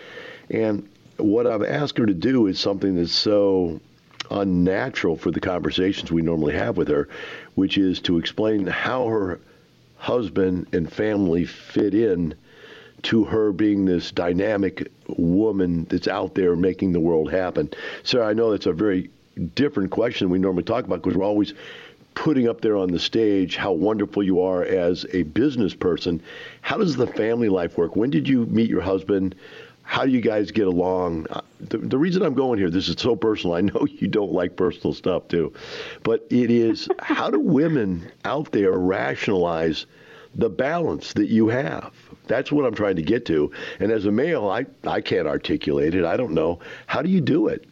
and 0.49 0.89
what 1.17 1.49
I've 1.49 1.65
asked 1.65 1.99
her 1.99 2.07
to 2.07 2.15
do 2.15 2.47
is 2.47 2.61
something 2.61 2.95
that's 2.95 3.11
so 3.11 3.81
unnatural 4.31 5.17
for 5.17 5.31
the 5.31 5.41
conversations 5.41 6.11
we 6.11 6.23
normally 6.23 6.55
have 6.55 6.77
with 6.77 6.89
her, 6.89 7.09
which 7.57 7.77
is 7.77 8.01
to 8.01 8.19
explain 8.19 8.67
how 8.67 9.07
her 9.07 9.41
husband 9.97 10.69
and 10.73 10.93
family 10.93 11.45
fit 11.45 11.95
in 11.95 12.35
to 13.03 13.25
her 13.25 13.53
being 13.53 13.85
this 13.85 14.11
dynamic 14.11 14.91
woman 15.09 15.85
that's 15.85 16.09
out 16.09 16.35
there 16.35 16.55
making 16.55 16.93
the 16.93 17.01
world 17.01 17.31
happen. 17.31 17.69
Sara, 18.03 18.29
I 18.29 18.33
know 18.33 18.51
that's 18.51 18.67
a 18.67 18.73
very 18.73 19.11
different 19.55 19.91
question 19.91 20.31
we 20.31 20.39
normally 20.39 20.63
talk 20.63 20.85
about 20.85 21.03
because 21.03 21.17
we're 21.17 21.25
always 21.25 21.55
putting 22.15 22.49
up 22.49 22.63
there 22.63 22.77
on 22.77 22.91
the 22.91 22.99
stage 22.99 23.57
how 23.57 23.73
wonderful 23.73 24.23
you 24.23 24.41
are 24.41 24.63
as 24.63 25.07
a 25.13 25.23
business 25.25 25.75
person. 25.75 26.23
How 26.63 26.79
does 26.79 26.97
the 26.97 27.07
family 27.07 27.49
life 27.49 27.77
work? 27.77 27.95
When 27.95 28.11
did 28.11 28.29
you 28.29 28.47
meet 28.47 28.71
your 28.71 28.81
husband? 28.81 29.35
How 29.87 30.05
do 30.05 30.11
you 30.11 30.21
guys 30.21 30.51
get 30.51 30.67
along? 30.67 31.29
Uh, 31.31 31.41
the, 31.61 31.79
the, 31.79 31.97
reason 31.97 32.23
I'm 32.23 32.35
going 32.35 32.59
here, 32.59 32.69
this 32.69 32.89
is 32.89 32.97
so 32.99 33.15
personal. 33.15 33.55
I 33.55 33.61
know 33.61 33.87
you 33.89 34.09
don't 34.09 34.33
like 34.33 34.57
personal 34.57 34.93
stuff 34.93 35.29
too, 35.29 35.53
but 36.03 36.27
it 36.29 36.51
is 36.51 36.89
how 36.99 37.31
do 37.31 37.39
women 37.39 38.11
out 38.25 38.51
there 38.51 38.73
rationalize 38.73 39.87
the 40.35 40.51
balance 40.51 41.13
that 41.15 41.29
you 41.29 41.49
have? 41.49 41.95
That's 42.27 42.51
what 42.51 42.67
I'm 42.67 42.75
trying 42.75 42.97
to 42.97 43.03
get 43.03 43.25
to. 43.27 43.53
And 43.79 43.93
as 43.93 44.05
a 44.05 44.11
male, 44.11 44.51
I, 44.51 44.67
I 44.85 45.01
can't 45.01 45.29
articulate 45.29 45.95
it. 45.95 46.05
I 46.05 46.17
don't 46.17 46.35
know. 46.35 46.59
How 46.87 47.01
do 47.01 47.09
you 47.09 47.21
do 47.21 47.47
it? 47.47 47.65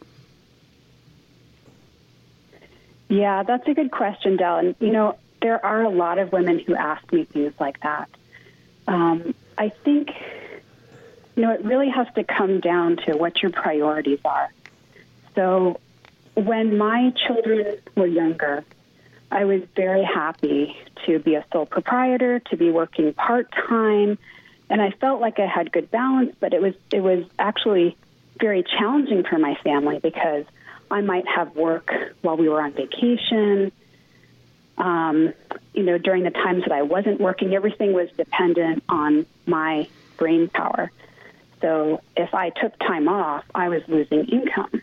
Yeah, 3.09 3.43
that's 3.43 3.67
a 3.67 3.75
good 3.75 3.91
question, 3.91 4.37
Del. 4.37 4.59
And, 4.59 4.77
you 4.79 4.93
know, 4.93 5.19
there 5.43 5.63
are 5.67 5.83
a 5.83 5.91
lot 5.91 6.19
of 6.19 6.33
women 6.33 6.61
who 6.61 6.77
ask 6.77 7.13
me 7.13 7.25
things 7.25 7.53
like 7.59 7.81
that. 7.81 8.09
Um, 8.87 9.35
I 9.59 9.71
think 9.71 10.13
you 11.37 11.43
know, 11.43 11.53
it 11.53 11.65
really 11.65 11.91
has 11.91 12.07
to 12.15 12.25
come 12.25 12.61
down 12.61 12.97
to 13.09 13.17
what 13.17 13.43
your 13.43 13.51
priorities 13.51 14.21
are. 14.25 14.53
So 15.35 15.81
when 16.35 16.79
my 16.79 17.13
children 17.27 17.79
were 17.97 18.07
younger, 18.07 18.65
I 19.31 19.45
was 19.47 19.63
very 19.75 20.05
happy 20.05 20.77
to 21.07 21.19
be 21.19 21.35
a 21.35 21.45
sole 21.53 21.67
proprietor, 21.67 22.39
to 22.39 22.57
be 22.57 22.71
working 22.71 23.13
part 23.15 23.51
time, 23.53 24.19
and 24.71 24.81
I 24.81 24.91
felt 24.91 25.21
like 25.21 25.39
I 25.39 25.47
had 25.47 25.73
good 25.73 25.91
balance, 25.91 26.35
but 26.39 26.55
it 26.55 26.63
was 26.63 26.75
it 26.93 27.01
was 27.01 27.25
actually 27.39 27.97
very 28.39 28.63
challenging 28.63 29.25
for 29.25 29.39
my 29.39 29.57
family 29.57 29.99
because 29.99 30.45
I 30.91 31.01
might 31.01 31.27
have 31.27 31.55
work 31.57 31.93
while 32.23 32.37
we 32.37 32.49
were 32.49 32.63
on 32.63 32.73
vacation. 32.73 33.73
Um, 34.79 35.33
you 35.73 35.83
know, 35.83 35.99
during 35.99 36.25
the 36.25 36.31
times 36.31 36.65
that 36.65 36.73
I 36.73 36.83
wasn't 36.83 37.21
working, 37.21 37.55
everything 37.55 37.93
was 37.93 38.11
dependent 38.17 38.83
on 38.89 39.27
my 39.47 39.89
brain 40.17 40.49
power. 40.49 40.91
So 41.65 42.03
if 42.15 42.35
I 42.35 42.51
took 42.51 42.79
time 42.79 43.09
off, 43.09 43.43
I 43.55 43.71
was 43.71 43.81
losing 43.89 44.27
income. 44.27 44.83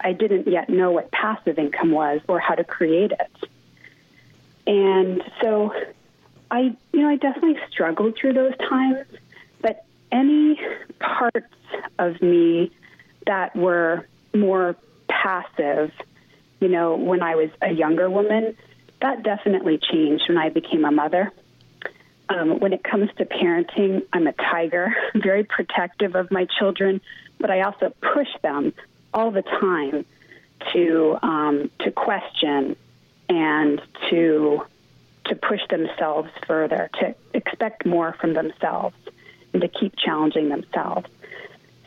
I 0.00 0.14
didn't 0.14 0.48
yet 0.48 0.70
know 0.70 0.90
what 0.90 1.10
passive 1.10 1.58
income 1.58 1.90
was 1.90 2.22
or 2.26 2.40
how 2.40 2.54
to 2.54 2.64
create 2.64 3.12
it. 3.12 3.50
And 4.66 5.22
so 5.42 5.74
I, 6.50 6.74
you 6.92 7.02
know, 7.02 7.08
I 7.10 7.16
definitely 7.16 7.60
struggled 7.70 8.16
through 8.16 8.32
those 8.32 8.56
times, 8.56 9.06
but 9.60 9.84
any 10.10 10.58
parts 11.00 11.54
of 11.98 12.22
me 12.22 12.70
that 13.26 13.54
were 13.54 14.06
more 14.34 14.74
passive, 15.08 15.92
you 16.60 16.68
know, 16.68 16.96
when 16.96 17.22
I 17.22 17.34
was 17.34 17.50
a 17.60 17.72
younger 17.72 18.08
woman, 18.08 18.56
that 19.02 19.22
definitely 19.22 19.76
changed 19.76 20.24
when 20.28 20.38
I 20.38 20.48
became 20.48 20.86
a 20.86 20.92
mother. 20.92 21.30
Um, 22.32 22.60
when 22.60 22.72
it 22.72 22.82
comes 22.82 23.10
to 23.18 23.24
parenting, 23.24 24.02
I'm 24.12 24.26
a 24.26 24.32
tiger, 24.32 24.94
very 25.14 25.44
protective 25.44 26.14
of 26.14 26.30
my 26.30 26.46
children, 26.58 27.00
but 27.38 27.50
I 27.50 27.62
also 27.62 27.92
push 28.00 28.28
them 28.42 28.72
all 29.12 29.30
the 29.30 29.42
time 29.42 30.04
to 30.72 31.18
um, 31.22 31.70
to 31.80 31.90
question 31.90 32.76
and 33.28 33.82
to 34.08 34.62
to 35.26 35.36
push 35.36 35.60
themselves 35.68 36.30
further, 36.46 36.90
to 37.00 37.14
expect 37.34 37.86
more 37.86 38.14
from 38.20 38.34
themselves, 38.34 38.96
and 39.52 39.62
to 39.62 39.68
keep 39.68 39.94
challenging 39.96 40.48
themselves. 40.48 41.08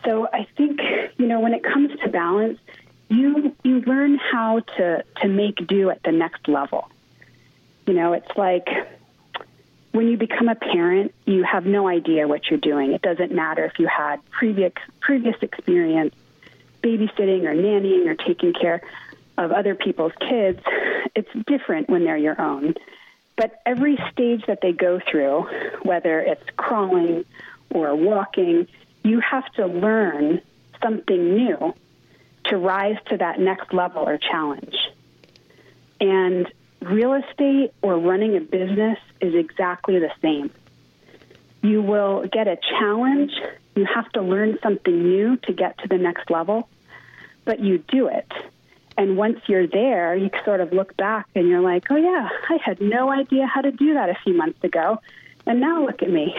So 0.03 0.27
I 0.31 0.47
think 0.55 0.79
you 1.17 1.27
know 1.27 1.39
when 1.39 1.53
it 1.53 1.63
comes 1.63 1.97
to 2.01 2.09
balance, 2.09 2.59
you 3.09 3.55
you 3.63 3.81
learn 3.81 4.17
how 4.17 4.59
to 4.77 5.03
to 5.21 5.27
make 5.27 5.65
do 5.67 5.89
at 5.89 6.03
the 6.03 6.11
next 6.11 6.47
level. 6.47 6.89
You 7.87 7.93
know, 7.93 8.13
it's 8.13 8.35
like 8.35 8.67
when 9.95 10.09
you 10.09 10.17
become 10.17 10.49
a 10.49 10.55
parent, 10.55 11.13
you 11.25 11.43
have 11.43 11.65
no 11.65 11.87
idea 11.87 12.27
what 12.27 12.49
you're 12.49 12.59
doing. 12.59 12.91
It 12.91 13.01
doesn't 13.01 13.31
matter 13.31 13.63
if 13.63 13.79
you 13.79 13.87
had 13.87 14.17
previous 14.29 14.73
previous 14.99 15.37
experience 15.41 16.13
babysitting 16.83 17.45
or 17.45 17.55
nannying 17.55 18.05
or 18.07 18.15
taking 18.15 18.53
care 18.53 18.81
of 19.37 19.53
other 19.53 19.73
people's 19.73 20.11
kids. 20.19 20.59
It's 21.15 21.29
different 21.47 21.89
when 21.89 22.03
they're 22.03 22.17
your 22.17 22.39
own. 22.39 22.75
But 23.37 23.61
every 23.65 23.97
stage 24.11 24.45
that 24.47 24.59
they 24.61 24.73
go 24.73 24.99
through, 24.99 25.47
whether 25.83 26.19
it's 26.19 26.43
crawling 26.57 27.23
or 27.69 27.95
walking, 27.95 28.67
you 29.03 29.21
have 29.21 29.45
to 29.53 29.65
learn 29.65 30.41
something 30.83 31.35
new 31.35 31.73
to 32.45 32.57
rise 32.57 32.97
to 33.09 33.17
that 33.17 33.39
next 33.39 33.73
level 33.73 34.03
or 34.07 34.17
challenge. 34.17 34.75
And 36.01 36.51
real 36.85 37.13
estate 37.13 37.73
or 37.81 37.97
running 37.97 38.37
a 38.37 38.41
business 38.41 38.97
is 39.21 39.33
exactly 39.33 39.99
the 39.99 40.11
same. 40.21 40.51
You 41.61 41.81
will 41.81 42.27
get 42.27 42.47
a 42.47 42.57
challenge. 42.57 43.31
You 43.75 43.85
have 43.93 44.09
to 44.11 44.21
learn 44.21 44.59
something 44.61 45.03
new 45.03 45.37
to 45.37 45.53
get 45.53 45.77
to 45.79 45.87
the 45.87 45.97
next 45.97 46.29
level, 46.29 46.69
but 47.43 47.59
you 47.59 47.79
do 47.79 48.07
it. 48.07 48.31
And 48.97 49.17
once 49.17 49.39
you're 49.47 49.67
there, 49.67 50.15
you 50.15 50.29
sort 50.45 50.61
of 50.61 50.71
look 50.71 50.95
back 50.95 51.27
and 51.35 51.47
you're 51.49 51.61
like, 51.61 51.91
oh, 51.91 51.97
yeah, 51.97 52.29
I 52.49 52.57
had 52.63 52.79
no 52.79 53.11
idea 53.11 53.45
how 53.45 53.61
to 53.61 53.71
do 53.71 53.95
that 53.95 54.09
a 54.09 54.17
few 54.23 54.33
months 54.33 54.63
ago. 54.63 54.99
And 55.45 55.59
now 55.59 55.85
look 55.85 56.01
at 56.01 56.09
me. 56.09 56.33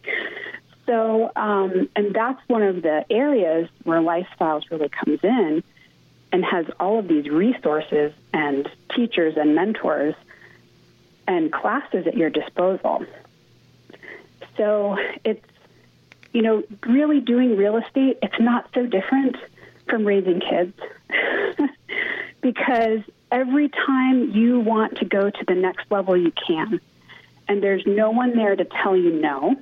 so, 0.86 1.32
um, 1.34 1.88
and 1.96 2.14
that's 2.14 2.40
one 2.46 2.62
of 2.62 2.82
the 2.82 3.04
areas 3.10 3.68
where 3.82 4.00
lifestyles 4.00 4.70
really 4.70 4.90
comes 4.90 5.18
in 5.24 5.64
and 6.32 6.44
has 6.44 6.66
all 6.80 6.98
of 6.98 7.08
these 7.08 7.28
resources 7.28 8.12
and 8.32 8.68
teachers 8.94 9.34
and 9.36 9.54
mentors 9.54 10.14
and 11.28 11.52
classes 11.52 12.06
at 12.06 12.16
your 12.16 12.30
disposal. 12.30 13.04
So 14.56 14.96
it's 15.24 15.44
you 16.32 16.42
know, 16.42 16.62
really 16.86 17.20
doing 17.20 17.56
real 17.56 17.76
estate, 17.76 18.18
it's 18.22 18.40
not 18.40 18.68
so 18.74 18.86
different 18.86 19.36
from 19.88 20.04
raising 20.04 20.40
kids 20.40 20.74
because 22.40 23.00
every 23.30 23.68
time 23.68 24.30
you 24.30 24.60
want 24.60 24.98
to 24.98 25.04
go 25.04 25.28
to 25.28 25.44
the 25.46 25.54
next 25.54 25.90
level, 25.90 26.16
you 26.16 26.32
can. 26.46 26.80
And 27.48 27.62
there's 27.62 27.82
no 27.86 28.10
one 28.10 28.34
there 28.34 28.56
to 28.56 28.64
tell 28.64 28.96
you 28.96 29.20
no. 29.20 29.56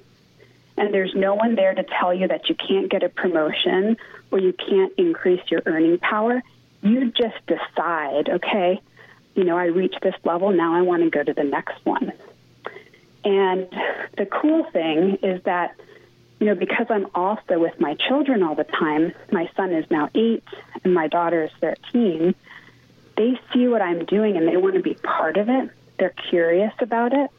And 0.76 0.94
there's 0.94 1.14
no 1.14 1.34
one 1.34 1.56
there 1.56 1.74
to 1.74 1.82
tell 1.82 2.14
you 2.14 2.28
that 2.28 2.48
you 2.48 2.54
can't 2.54 2.88
get 2.88 3.02
a 3.02 3.08
promotion 3.08 3.96
or 4.30 4.38
you 4.38 4.52
can't 4.52 4.92
increase 4.96 5.42
your 5.50 5.62
earning 5.66 5.98
power. 5.98 6.42
You 6.82 7.12
just 7.12 7.36
decide, 7.46 8.28
okay, 8.28 8.80
you 9.34 9.44
know, 9.44 9.56
I 9.56 9.66
reached 9.66 10.00
this 10.02 10.14
level, 10.24 10.50
now 10.50 10.74
I 10.74 10.82
want 10.82 11.02
to 11.02 11.10
go 11.10 11.22
to 11.22 11.32
the 11.32 11.44
next 11.44 11.84
one. 11.84 12.12
And 13.24 13.68
the 14.16 14.26
cool 14.26 14.64
thing 14.72 15.18
is 15.22 15.42
that, 15.42 15.76
you 16.38 16.46
know, 16.46 16.54
because 16.54 16.86
I'm 16.88 17.06
also 17.14 17.58
with 17.58 17.78
my 17.78 17.94
children 17.94 18.42
all 18.42 18.54
the 18.54 18.64
time, 18.64 19.12
my 19.30 19.50
son 19.56 19.72
is 19.72 19.90
now 19.90 20.08
eight 20.14 20.44
and 20.84 20.94
my 20.94 21.08
daughter 21.08 21.44
is 21.44 21.50
13, 21.60 22.34
they 23.16 23.38
see 23.52 23.68
what 23.68 23.82
I'm 23.82 24.06
doing 24.06 24.36
and 24.36 24.48
they 24.48 24.56
want 24.56 24.74
to 24.74 24.82
be 24.82 24.94
part 24.94 25.36
of 25.36 25.48
it. 25.50 25.70
They're 25.98 26.14
curious 26.30 26.72
about 26.80 27.12
it. 27.12 27.30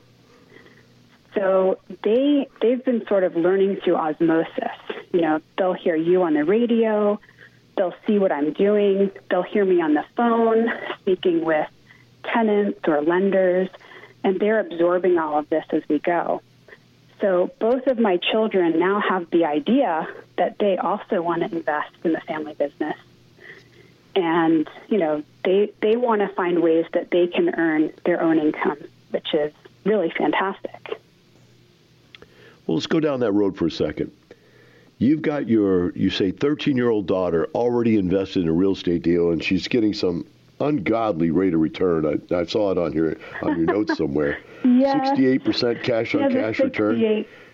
So 1.33 1.79
they 2.03 2.47
they've 2.61 2.83
been 2.83 3.05
sort 3.07 3.23
of 3.23 3.35
learning 3.35 3.77
through 3.77 3.95
osmosis. 3.95 4.77
You 5.13 5.21
know, 5.21 5.41
they'll 5.57 5.73
hear 5.73 5.95
you 5.95 6.23
on 6.23 6.33
the 6.33 6.43
radio, 6.43 7.19
they'll 7.81 7.95
see 8.05 8.19
what 8.19 8.31
I'm 8.31 8.53
doing, 8.53 9.09
they'll 9.31 9.41
hear 9.41 9.65
me 9.65 9.81
on 9.81 9.95
the 9.95 10.05
phone 10.15 10.71
speaking 10.99 11.43
with 11.43 11.67
tenants 12.23 12.79
or 12.87 13.01
lenders, 13.01 13.69
and 14.23 14.39
they're 14.39 14.59
absorbing 14.59 15.17
all 15.17 15.39
of 15.39 15.49
this 15.49 15.65
as 15.71 15.81
we 15.89 15.97
go. 15.97 16.43
So 17.21 17.49
both 17.57 17.87
of 17.87 17.97
my 17.97 18.17
children 18.17 18.77
now 18.77 19.01
have 19.01 19.31
the 19.31 19.45
idea 19.45 20.07
that 20.37 20.59
they 20.59 20.77
also 20.77 21.23
want 21.23 21.41
to 21.41 21.55
invest 21.55 21.89
in 22.03 22.11
the 22.11 22.19
family 22.19 22.53
business. 22.53 22.97
And, 24.15 24.69
you 24.87 24.99
know, 24.99 25.23
they 25.43 25.71
they 25.81 25.95
want 25.95 26.21
to 26.21 26.27
find 26.35 26.61
ways 26.61 26.85
that 26.93 27.09
they 27.09 27.25
can 27.25 27.55
earn 27.55 27.91
their 28.05 28.21
own 28.21 28.37
income, 28.37 28.77
which 29.09 29.33
is 29.33 29.51
really 29.85 30.11
fantastic. 30.15 30.99
Well, 32.67 32.75
let's 32.75 32.85
go 32.85 32.99
down 32.99 33.21
that 33.21 33.31
road 33.31 33.57
for 33.57 33.65
a 33.65 33.71
second. 33.71 34.11
You've 35.01 35.23
got 35.23 35.49
your, 35.49 35.91
you 35.93 36.11
say, 36.11 36.29
13 36.29 36.77
year 36.77 36.91
old 36.91 37.07
daughter 37.07 37.47
already 37.55 37.97
invested 37.97 38.43
in 38.43 38.49
a 38.49 38.51
real 38.51 38.73
estate 38.73 39.01
deal, 39.01 39.31
and 39.31 39.43
she's 39.43 39.67
getting 39.67 39.95
some 39.95 40.27
ungodly 40.59 41.31
rate 41.31 41.55
of 41.55 41.59
return. 41.59 42.05
I, 42.05 42.35
I 42.35 42.45
saw 42.45 42.69
it 42.69 42.77
on 42.77 42.93
your 42.93 43.17
on 43.41 43.57
your 43.57 43.65
notes 43.65 43.97
somewhere. 43.97 44.39
yeah. 44.63 45.11
68% 45.15 45.81
cash 45.81 46.13
on 46.13 46.21
yeah, 46.21 46.29
cash 46.29 46.59
return. 46.59 46.99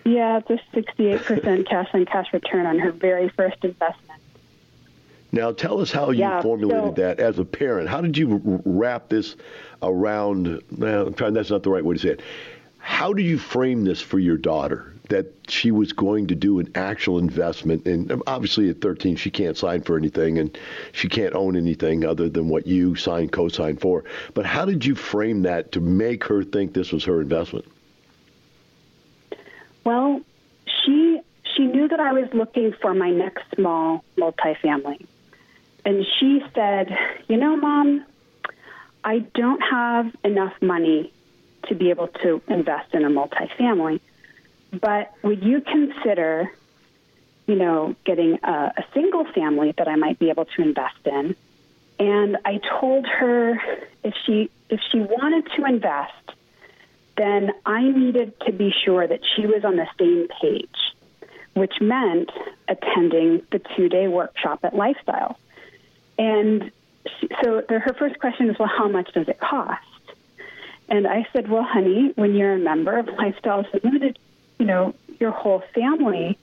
Yeah, 0.04 0.42
it's 0.46 0.50
a 0.50 0.76
68% 0.76 1.66
cash 1.66 1.88
on 1.94 2.04
cash 2.04 2.26
return 2.34 2.66
on 2.66 2.78
her 2.80 2.92
very 2.92 3.30
first 3.30 3.56
investment. 3.64 4.20
Now, 5.32 5.52
tell 5.52 5.80
us 5.80 5.90
how 5.90 6.10
you 6.10 6.20
Yeah, 6.20 6.42
formulated 6.42 6.96
so- 6.96 7.02
that 7.02 7.18
as 7.18 7.38
a 7.38 7.46
parent. 7.46 7.88
How 7.88 8.02
did 8.02 8.18
you 8.18 8.42
wrap 8.66 9.08
this 9.08 9.36
around? 9.82 10.62
Well, 10.76 11.06
I'm 11.06 11.14
trying, 11.14 11.32
that's 11.32 11.48
not 11.48 11.62
the 11.62 11.70
right 11.70 11.84
way 11.84 11.94
to 11.94 12.00
say 12.00 12.08
it. 12.10 12.20
How 12.76 13.14
do 13.14 13.22
you 13.22 13.38
frame 13.38 13.84
this 13.84 14.02
for 14.02 14.18
your 14.18 14.36
daughter 14.36 14.94
that 15.08 15.26
she 15.48 15.70
was 15.70 15.92
going 15.92 16.26
to 16.28 16.34
do 16.34 16.58
an 16.58 16.70
actual 16.74 17.18
investment? 17.18 17.86
And 17.86 18.22
obviously, 18.26 18.68
at 18.70 18.80
13, 18.80 19.16
she 19.16 19.30
can't 19.30 19.56
sign 19.56 19.82
for 19.82 19.96
anything 19.96 20.38
and 20.38 20.56
she 20.92 21.08
can't 21.08 21.34
own 21.34 21.56
anything 21.56 22.04
other 22.04 22.28
than 22.28 22.48
what 22.48 22.66
you 22.66 22.94
signed, 22.94 23.32
co 23.32 23.48
signed 23.48 23.80
for. 23.80 24.04
But 24.34 24.46
how 24.46 24.64
did 24.64 24.84
you 24.84 24.94
frame 24.94 25.42
that 25.42 25.72
to 25.72 25.80
make 25.80 26.24
her 26.24 26.42
think 26.42 26.74
this 26.74 26.92
was 26.92 27.04
her 27.04 27.20
investment? 27.20 27.66
Well, 29.84 30.20
she 30.66 31.20
she 31.56 31.64
knew 31.64 31.88
that 31.88 32.00
I 32.00 32.12
was 32.12 32.28
looking 32.32 32.74
for 32.80 32.94
my 32.94 33.10
next 33.10 33.44
small 33.54 34.04
multifamily. 34.16 35.06
And 35.84 36.04
she 36.18 36.44
said, 36.54 36.96
"You 37.28 37.38
know, 37.38 37.56
mom, 37.56 38.04
I 39.04 39.20
don't 39.20 39.60
have 39.60 40.14
enough 40.24 40.52
money 40.60 41.12
to 41.68 41.74
be 41.74 41.90
able 41.90 42.08
to 42.08 42.42
invest 42.48 42.94
in 42.94 43.04
a 43.04 43.08
multifamily, 43.08 44.00
but 44.72 45.12
would 45.22 45.42
you 45.42 45.60
consider, 45.60 46.50
you 47.46 47.54
know, 47.54 47.94
getting 48.04 48.38
a, 48.42 48.72
a 48.76 48.84
single 48.94 49.24
family 49.32 49.72
that 49.78 49.88
I 49.88 49.96
might 49.96 50.18
be 50.18 50.30
able 50.30 50.44
to 50.44 50.62
invest 50.62 51.06
in?" 51.06 51.36
And 51.98 52.36
I 52.44 52.60
told 52.80 53.06
her 53.06 53.60
if 54.04 54.14
she 54.24 54.50
if 54.70 54.80
she 54.92 55.00
wanted 55.00 55.50
to 55.56 55.64
invest, 55.64 56.12
then 57.16 57.52
I 57.66 57.82
needed 57.82 58.32
to 58.46 58.52
be 58.52 58.72
sure 58.84 59.06
that 59.06 59.20
she 59.34 59.46
was 59.46 59.64
on 59.64 59.76
the 59.76 59.88
same 59.98 60.28
page, 60.40 60.68
which 61.54 61.80
meant 61.80 62.30
attending 62.68 63.42
the 63.50 63.60
two 63.76 63.88
day 63.88 64.08
workshop 64.08 64.60
at 64.62 64.74
Lifestyle. 64.74 65.38
And 66.18 66.70
she, 67.20 67.28
so 67.42 67.62
the, 67.68 67.78
her 67.78 67.94
first 67.94 68.18
question 68.20 68.46
was, 68.48 68.58
Well, 68.58 68.68
how 68.68 68.88
much 68.88 69.12
does 69.12 69.28
it 69.28 69.40
cost? 69.40 69.82
And 70.88 71.06
I 71.06 71.26
said, 71.32 71.48
Well, 71.48 71.64
honey, 71.64 72.12
when 72.14 72.34
you're 72.34 72.54
a 72.54 72.58
member 72.58 72.96
of 72.98 73.08
Lifestyle 73.08 73.66
Unlimited, 73.72 74.18
you 74.58 74.66
know, 74.66 74.94
your 75.20 75.30
whole 75.30 75.62
family 75.74 76.38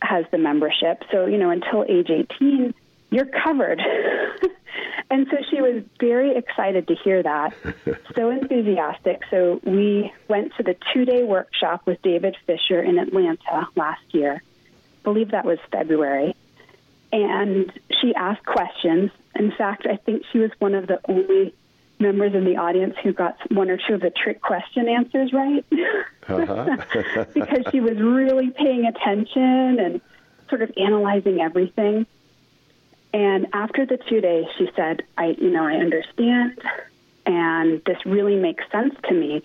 has 0.00 0.24
the 0.30 0.38
membership. 0.38 1.04
So, 1.10 1.26
you 1.26 1.38
know, 1.38 1.50
until 1.50 1.84
age 1.88 2.10
18, 2.10 2.74
you're 3.10 3.26
covered. 3.26 3.80
and 5.10 5.26
so 5.30 5.36
she 5.50 5.60
was 5.60 5.84
very 6.00 6.36
excited 6.36 6.88
to 6.88 6.94
hear 6.94 7.22
that, 7.22 7.54
so 8.16 8.30
enthusiastic. 8.30 9.22
So 9.30 9.60
we 9.64 10.12
went 10.28 10.54
to 10.56 10.62
the 10.62 10.76
two 10.92 11.04
day 11.04 11.22
workshop 11.22 11.82
with 11.86 12.02
David 12.02 12.36
Fisher 12.46 12.82
in 12.82 12.98
Atlanta 12.98 13.68
last 13.76 14.02
year. 14.10 14.42
I 14.42 15.02
believe 15.04 15.30
that 15.32 15.44
was 15.44 15.58
February. 15.70 16.34
And 17.12 17.70
she 18.00 18.14
asked 18.14 18.46
questions. 18.46 19.10
In 19.34 19.52
fact, 19.52 19.86
I 19.86 19.96
think 19.96 20.24
she 20.32 20.38
was 20.38 20.50
one 20.58 20.74
of 20.74 20.86
the 20.86 21.00
only 21.06 21.54
members 21.98 22.34
in 22.34 22.44
the 22.44 22.56
audience 22.56 22.96
who 23.02 23.12
got 23.12 23.36
one 23.52 23.70
or 23.70 23.76
two 23.76 23.94
of 23.94 24.00
the 24.00 24.10
trick 24.10 24.40
question 24.40 24.88
answers 24.88 25.32
right. 25.32 25.64
Uh-huh. 26.28 26.76
because 27.34 27.64
she 27.70 27.80
was 27.80 27.98
really 27.98 28.50
paying 28.50 28.86
attention 28.86 29.78
and 29.80 30.00
sort 30.48 30.62
of 30.62 30.70
analyzing 30.76 31.40
everything. 31.40 32.06
And 33.14 33.48
after 33.52 33.84
the 33.84 33.98
two 34.08 34.20
days, 34.20 34.46
she 34.56 34.70
said, 34.74 35.02
"I, 35.18 35.34
you 35.38 35.50
know, 35.50 35.64
I 35.64 35.74
understand, 35.74 36.58
and 37.26 37.82
this 37.84 37.98
really 38.06 38.36
makes 38.36 38.64
sense 38.70 38.94
to 39.08 39.14
me." 39.14 39.42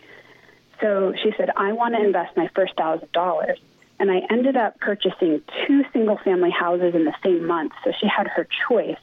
So 0.79 1.13
she 1.21 1.33
said, 1.37 1.49
"I 1.55 1.73
want 1.73 1.95
to 1.95 2.01
invest 2.01 2.37
my 2.37 2.49
first 2.55 2.75
thousand 2.77 3.11
dollars." 3.11 3.59
And 3.99 4.11
I 4.11 4.21
ended 4.29 4.55
up 4.55 4.79
purchasing 4.79 5.41
two 5.65 5.83
single-family 5.91 6.51
houses 6.51 6.93
in 6.93 7.03
the 7.03 7.15
same 7.23 7.47
month. 7.47 7.71
So 7.83 7.91
she 7.99 8.07
had 8.07 8.27
her 8.27 8.47
choice, 8.69 8.99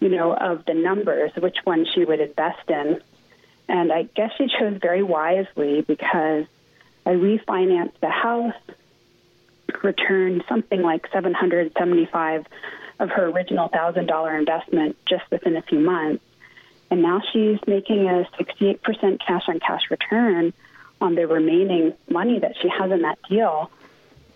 you 0.00 0.08
know, 0.08 0.34
of 0.34 0.64
the 0.64 0.74
numbers, 0.74 1.30
which 1.36 1.58
one 1.62 1.86
she 1.86 2.04
would 2.04 2.20
invest 2.20 2.68
in. 2.68 3.00
And 3.68 3.92
I 3.92 4.02
guess 4.02 4.32
she 4.36 4.48
chose 4.48 4.78
very 4.82 5.04
wisely 5.04 5.82
because 5.82 6.46
I 7.04 7.10
refinanced 7.10 7.98
the 8.00 8.08
house, 8.10 8.54
returned 9.82 10.44
something 10.48 10.82
like 10.82 11.06
775 11.12 12.46
of 13.00 13.10
her 13.10 13.26
original 13.26 13.68
$1,000 13.70 14.38
investment 14.38 14.96
just 15.08 15.24
within 15.30 15.56
a 15.56 15.62
few 15.62 15.80
months. 15.80 16.22
And 16.90 17.02
now 17.02 17.20
she's 17.32 17.58
making 17.66 18.06
a 18.08 18.28
68% 18.38 19.18
cash 19.26 19.42
on 19.48 19.58
cash 19.60 19.82
return 19.90 20.52
on 21.00 21.14
the 21.14 21.26
remaining 21.26 21.94
money 22.08 22.38
that 22.38 22.54
she 22.60 22.68
has 22.68 22.90
in 22.92 23.02
that 23.02 23.18
deal. 23.28 23.70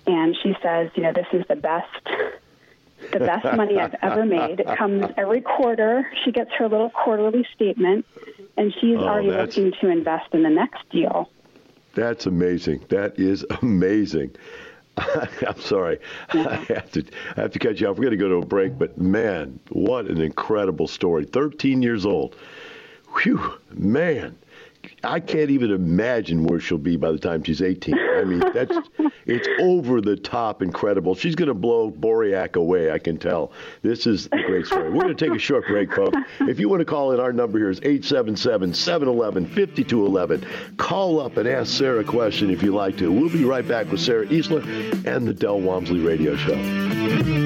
And 0.06 0.36
she 0.42 0.56
says, 0.62 0.90
you 0.94 1.02
know, 1.02 1.12
this 1.12 1.26
is 1.32 1.44
the 1.48 1.56
best 1.56 1.86
the 3.12 3.18
best 3.18 3.44
money 3.56 3.78
I've 3.78 3.94
ever 4.00 4.24
made. 4.24 4.58
It 4.60 4.66
comes 4.78 5.04
every 5.18 5.42
quarter. 5.42 6.10
She 6.24 6.32
gets 6.32 6.50
her 6.58 6.66
little 6.66 6.88
quarterly 6.88 7.46
statement 7.54 8.06
and 8.56 8.72
she's 8.80 8.96
Oh, 8.96 9.06
already 9.06 9.28
that's- 9.30 9.54
looking 9.56 9.72
to 9.80 9.88
invest 9.90 10.32
in 10.32 10.42
the 10.42 10.48
next 10.50 10.88
deal. 10.90 11.28
That's 11.96 12.26
amazing. 12.26 12.84
That 12.90 13.18
is 13.18 13.44
amazing. 13.62 14.36
I'm 14.98 15.60
sorry. 15.60 15.98
I 16.28 16.54
have 16.68 16.90
to 16.92 17.04
I 17.36 17.40
have 17.40 17.50
to 17.52 17.58
cut 17.58 17.80
you 17.80 17.88
off. 17.88 17.96
We're 17.96 18.04
going 18.04 18.10
to 18.12 18.16
go 18.16 18.28
to 18.28 18.36
a 18.36 18.46
break, 18.46 18.78
but 18.78 18.96
man, 18.98 19.58
what 19.70 20.06
an 20.06 20.20
incredible 20.20 20.86
story. 20.86 21.24
13 21.24 21.82
years 21.82 22.06
old. 22.06 22.36
Whew, 23.22 23.54
man. 23.70 24.36
I 25.06 25.20
can't 25.20 25.50
even 25.50 25.70
imagine 25.70 26.44
where 26.44 26.60
she'll 26.60 26.76
be 26.78 26.96
by 26.96 27.12
the 27.12 27.18
time 27.18 27.44
she's 27.44 27.60
18. 27.62 27.98
I 27.98 28.24
mean, 28.24 28.42
that's 28.52 28.76
it's 29.26 29.48
over 29.60 30.00
the 30.00 30.16
top 30.16 30.62
incredible. 30.62 31.14
She's 31.14 31.34
going 31.34 31.48
to 31.48 31.54
blow 31.54 31.90
Boriac 31.90 32.56
away, 32.56 32.90
I 32.90 32.98
can 32.98 33.18
tell. 33.18 33.52
This 33.82 34.06
is 34.06 34.26
a 34.26 34.42
great 34.42 34.66
story. 34.66 34.90
We're 34.90 35.02
going 35.02 35.16
to 35.16 35.26
take 35.26 35.34
a 35.34 35.38
short 35.38 35.66
break, 35.68 35.94
folks. 35.94 36.16
If 36.40 36.58
you 36.58 36.68
want 36.68 36.80
to 36.80 36.84
call 36.84 37.12
in, 37.12 37.20
our 37.20 37.32
number 37.32 37.58
here 37.58 37.70
is 37.70 37.78
877-711-5211. 37.80 40.76
Call 40.76 41.20
up 41.20 41.36
and 41.36 41.48
ask 41.48 41.72
Sara 41.72 42.00
a 42.00 42.04
question 42.04 42.50
if 42.50 42.60
you 42.62 42.74
like 42.74 42.96
to. 42.98 43.12
We'll 43.12 43.30
be 43.30 43.44
right 43.44 43.66
back 43.66 43.90
with 43.90 44.00
Sara 44.00 44.26
Easler 44.26 44.62
and 45.06 45.26
the 45.26 45.34
Del 45.34 45.60
Walmsley 45.60 46.00
Radio 46.00 46.36
Show. 46.36 47.45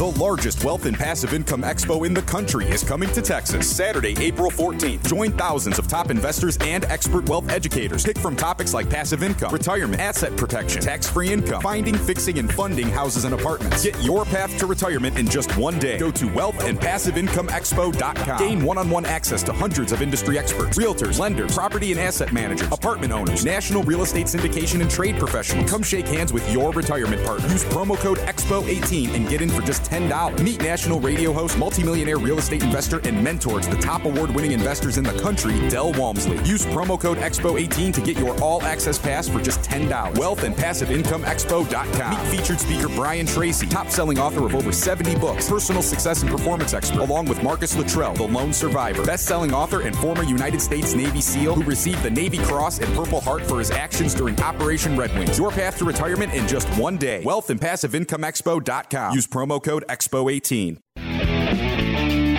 The 0.00 0.08
largest 0.18 0.64
wealth 0.64 0.86
and 0.86 0.96
passive 0.96 1.34
income 1.34 1.60
expo 1.60 2.06
in 2.06 2.14
the 2.14 2.22
country 2.22 2.64
is 2.64 2.82
coming 2.82 3.10
to 3.10 3.20
Texas 3.20 3.70
Saturday, 3.70 4.14
April 4.18 4.50
14th. 4.50 5.06
Join 5.06 5.30
thousands 5.32 5.78
of 5.78 5.88
top 5.88 6.10
investors 6.10 6.56
and 6.62 6.86
expert 6.86 7.28
wealth 7.28 7.50
educators. 7.50 8.02
Pick 8.02 8.16
from 8.16 8.34
topics 8.34 8.72
like 8.72 8.88
passive 8.88 9.22
income, 9.22 9.52
retirement, 9.52 10.00
asset 10.00 10.34
protection, 10.38 10.80
tax 10.80 11.06
free 11.06 11.30
income, 11.30 11.60
finding, 11.60 11.94
fixing, 11.94 12.38
and 12.38 12.50
funding 12.50 12.88
houses 12.88 13.26
and 13.26 13.34
apartments. 13.34 13.84
Get 13.84 14.02
your 14.02 14.24
path 14.24 14.56
to 14.60 14.66
retirement 14.66 15.18
in 15.18 15.28
just 15.28 15.54
one 15.58 15.78
day. 15.78 15.98
Go 15.98 16.10
to 16.12 16.24
wealthandpassiveincomeexpo.com. 16.28 18.38
Gain 18.38 18.64
one 18.64 18.78
on 18.78 18.88
one 18.88 19.04
access 19.04 19.42
to 19.42 19.52
hundreds 19.52 19.92
of 19.92 20.00
industry 20.00 20.38
experts, 20.38 20.78
realtors, 20.78 21.18
lenders, 21.18 21.54
property 21.54 21.92
and 21.92 22.00
asset 22.00 22.32
managers, 22.32 22.72
apartment 22.72 23.12
owners, 23.12 23.44
national 23.44 23.82
real 23.82 24.00
estate 24.00 24.28
syndication 24.28 24.80
and 24.80 24.90
trade 24.90 25.18
professionals. 25.18 25.70
Come 25.70 25.82
shake 25.82 26.06
hands 26.06 26.32
with 26.32 26.50
your 26.50 26.72
retirement 26.72 27.22
partner. 27.22 27.46
Use 27.48 27.64
promo 27.64 27.98
code 27.98 28.16
EXPO18 28.20 29.14
and 29.14 29.28
get 29.28 29.42
in 29.42 29.50
for 29.50 29.60
just 29.60 29.89
$10. 29.90 30.42
Meet 30.42 30.62
national 30.62 31.00
radio 31.00 31.32
host, 31.32 31.58
multimillionaire 31.58 32.18
real 32.18 32.38
estate 32.38 32.62
investor, 32.62 33.00
and 33.04 33.22
mentor 33.22 33.60
to 33.60 33.70
the 33.70 33.76
top 33.76 34.04
award 34.04 34.30
winning 34.30 34.52
investors 34.52 34.98
in 34.98 35.04
the 35.04 35.12
country, 35.20 35.68
Del 35.68 35.92
Walmsley. 35.94 36.36
Use 36.44 36.64
promo 36.66 36.98
code 36.98 37.18
EXPO18 37.18 37.92
to 37.94 38.00
get 38.00 38.18
your 38.18 38.40
all 38.40 38.62
access 38.62 38.98
pass 38.98 39.28
for 39.28 39.40
just 39.40 39.60
$10. 39.62 40.16
Wealth 40.18 40.44
and 40.44 40.56
Passive 40.56 40.90
Income 40.90 41.24
Expo.com. 41.24 42.10
Meet 42.10 42.38
featured 42.38 42.60
speaker 42.60 42.88
Brian 42.88 43.26
Tracy, 43.26 43.66
top 43.66 43.88
selling 43.88 44.18
author 44.18 44.46
of 44.46 44.54
over 44.54 44.72
70 44.72 45.16
books, 45.16 45.48
personal 45.48 45.82
success 45.82 46.22
and 46.22 46.30
performance 46.30 46.74
expert, 46.74 47.00
along 47.00 47.26
with 47.26 47.42
Marcus 47.42 47.76
Luttrell, 47.76 48.14
the 48.14 48.22
lone 48.22 48.52
survivor, 48.52 49.04
best 49.04 49.26
selling 49.26 49.52
author 49.52 49.82
and 49.82 49.96
former 49.96 50.22
United 50.22 50.60
States 50.60 50.94
Navy 50.94 51.20
SEAL 51.20 51.54
who 51.56 51.62
received 51.64 52.02
the 52.02 52.10
Navy 52.10 52.38
Cross 52.38 52.78
and 52.78 52.94
Purple 52.94 53.20
Heart 53.20 53.46
for 53.46 53.58
his 53.58 53.70
actions 53.70 54.14
during 54.14 54.38
Operation 54.40 54.96
Red 54.96 55.12
Wings. 55.18 55.38
Your 55.38 55.50
path 55.50 55.78
to 55.78 55.84
retirement 55.84 56.32
in 56.34 56.46
just 56.46 56.68
one 56.78 56.96
day. 56.96 57.22
Wealth 57.24 57.50
and 57.50 57.60
Passive 57.60 57.94
Income 57.94 58.22
Expo.com. 58.22 59.14
Use 59.14 59.26
promo 59.26 59.62
code 59.62 59.79
EXPO 59.88 60.32
18. 60.32 60.78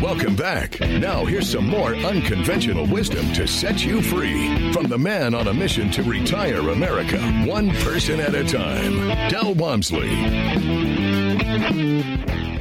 Welcome 0.01 0.36
back. 0.36 0.80
Now, 0.80 1.23
here's 1.25 1.49
some 1.49 1.67
more 1.67 1.95
unconventional 1.95 2.86
wisdom 2.86 3.32
to 3.34 3.47
set 3.47 3.86
you 3.86 4.01
free 4.01 4.71
from 4.73 4.88
the 4.88 4.97
man 4.97 5.34
on 5.34 5.47
a 5.47 5.54
mission 5.54 5.89
to 5.91 6.04
retire 6.04 6.60
America, 6.69 7.19
one 7.45 7.71
person 7.77 8.19
at 8.19 8.36
a 8.36 8.43
time, 8.43 9.30
Del 9.30 9.54
Walmsley. 9.54 10.10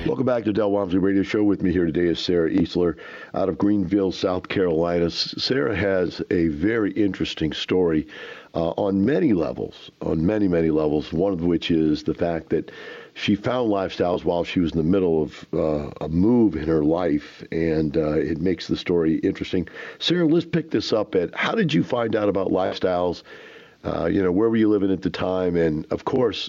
Welcome 0.07 0.27
back 0.27 0.45
to 0.45 0.53
Del 0.53 0.71
Walmsley 0.71 0.99
Radio 0.99 1.23
Show. 1.23 1.43
With 1.43 1.63
me 1.63 1.73
here 1.73 1.87
today 1.87 2.07
is 2.07 2.19
Sara 2.19 2.51
Easler 2.51 2.97
out 3.35 3.49
of 3.49 3.59
Greenville, 3.59 4.13
South 4.13 4.49
Carolina. 4.49 5.11
Sara 5.11 5.75
has 5.75 6.21
a 6.31 6.49
very 6.49 6.93
interesting 6.93 7.53
story 7.53 8.07
uh, 8.55 8.71
on 8.71 9.05
many 9.05 9.33
levels, 9.33 9.91
on 10.03 10.27
many, 10.27 10.49
many 10.49 10.71
levels, 10.71 11.13
one 11.13 11.33
of 11.33 11.43
which 11.43 11.71
is 11.71 12.03
the 12.03 12.15
fact 12.15 12.51
that 12.51 12.71
she 13.21 13.35
found 13.35 13.71
lifestyles 13.71 14.25
while 14.25 14.45
she 14.45 14.61
was 14.61 14.73
in 14.73 14.79
the 14.79 14.85
middle 14.85 15.23
of 15.23 15.47
uh, 15.53 15.91
a 16.01 16.09
move 16.09 16.57
in 16.57 16.67
her 16.67 16.83
life, 16.83 17.45
and 17.53 17.97
uh, 17.97 18.13
it 18.13 18.41
makes 18.41 18.67
the 18.67 18.77
story 18.77 19.17
interesting. 19.19 19.69
Sara, 19.99 20.27
let's 20.27 20.47
pick 20.47 20.71
this 20.71 20.91
up 20.91 21.15
at 21.15 21.35
how 21.35 21.55
did 21.55 21.75
you 21.75 21.85
find 21.85 22.17
out 22.17 22.31
about 22.31 22.49
lifestyles? 22.49 23.23
Uh, 23.85 24.07
you 24.07 24.23
know, 24.23 24.33
where 24.33 24.49
were 24.49 24.57
you 24.57 24.71
living 24.71 24.91
at 24.91 25.03
the 25.03 25.11
time? 25.11 25.55
And 25.55 25.87
of 25.93 26.07
course, 26.07 26.49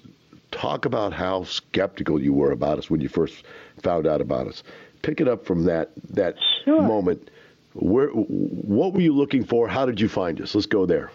talk 0.51 0.85
about 0.85 1.11
how 1.11 1.43
skeptical 1.43 2.21
you 2.21 2.31
were 2.31 2.51
about 2.51 2.77
us 2.77 2.89
when 2.89 3.01
you 3.01 3.09
first 3.09 3.43
found 3.83 4.07
out 4.07 4.21
about 4.21 4.47
us. 4.47 4.63
Pick 5.01 5.19
it 5.19 5.27
up 5.27 5.45
from 5.45 5.65
that 5.65 5.91
that 6.11 6.35
sure. 6.63 6.81
moment. 6.81 7.29
Where, 7.73 8.07
what 8.07 8.93
were 8.93 9.01
you 9.01 9.13
looking 9.13 9.43
for? 9.43 9.67
How 9.67 9.85
did 9.85 9.99
you 9.99 10.07
find 10.07 10.39
us? 10.41 10.55
Let's 10.55 10.67
go 10.67 10.85
there. 10.85 11.11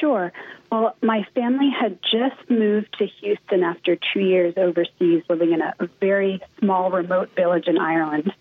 Sure. 0.00 0.32
Well, 0.70 0.96
my 1.02 1.26
family 1.34 1.70
had 1.70 1.98
just 2.02 2.50
moved 2.50 2.96
to 2.98 3.06
Houston 3.20 3.62
after 3.62 3.96
two 3.96 4.20
years 4.20 4.54
overseas, 4.56 5.22
living 5.28 5.52
in 5.52 5.62
a 5.62 5.74
very 6.00 6.40
small, 6.58 6.90
remote 6.90 7.30
village 7.34 7.66
in 7.66 7.78
Ireland. 7.78 8.32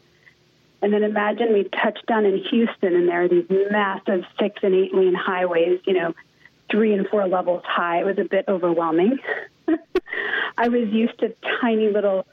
And 0.81 0.93
then 0.93 1.03
imagine 1.03 1.53
we 1.53 1.63
touched 1.63 2.05
down 2.05 2.25
in 2.25 2.37
Houston, 2.37 2.95
and 2.95 3.07
there 3.07 3.23
are 3.23 3.27
these 3.27 3.49
massive 3.71 4.25
six 4.39 4.59
and 4.61 4.75
eight 4.75 4.93
lane 4.93 5.15
highways, 5.15 5.79
you 5.85 5.93
know, 5.93 6.13
three 6.69 6.93
and 6.93 7.07
four 7.07 7.27
levels 7.27 7.63
high. 7.65 8.01
It 8.01 8.05
was 8.05 8.19
a 8.19 8.25
bit 8.25 8.45
overwhelming. 8.47 9.17
I 10.57 10.67
was 10.67 10.89
used 10.89 11.17
to 11.19 11.33
tiny 11.61 11.89
little 11.89 12.27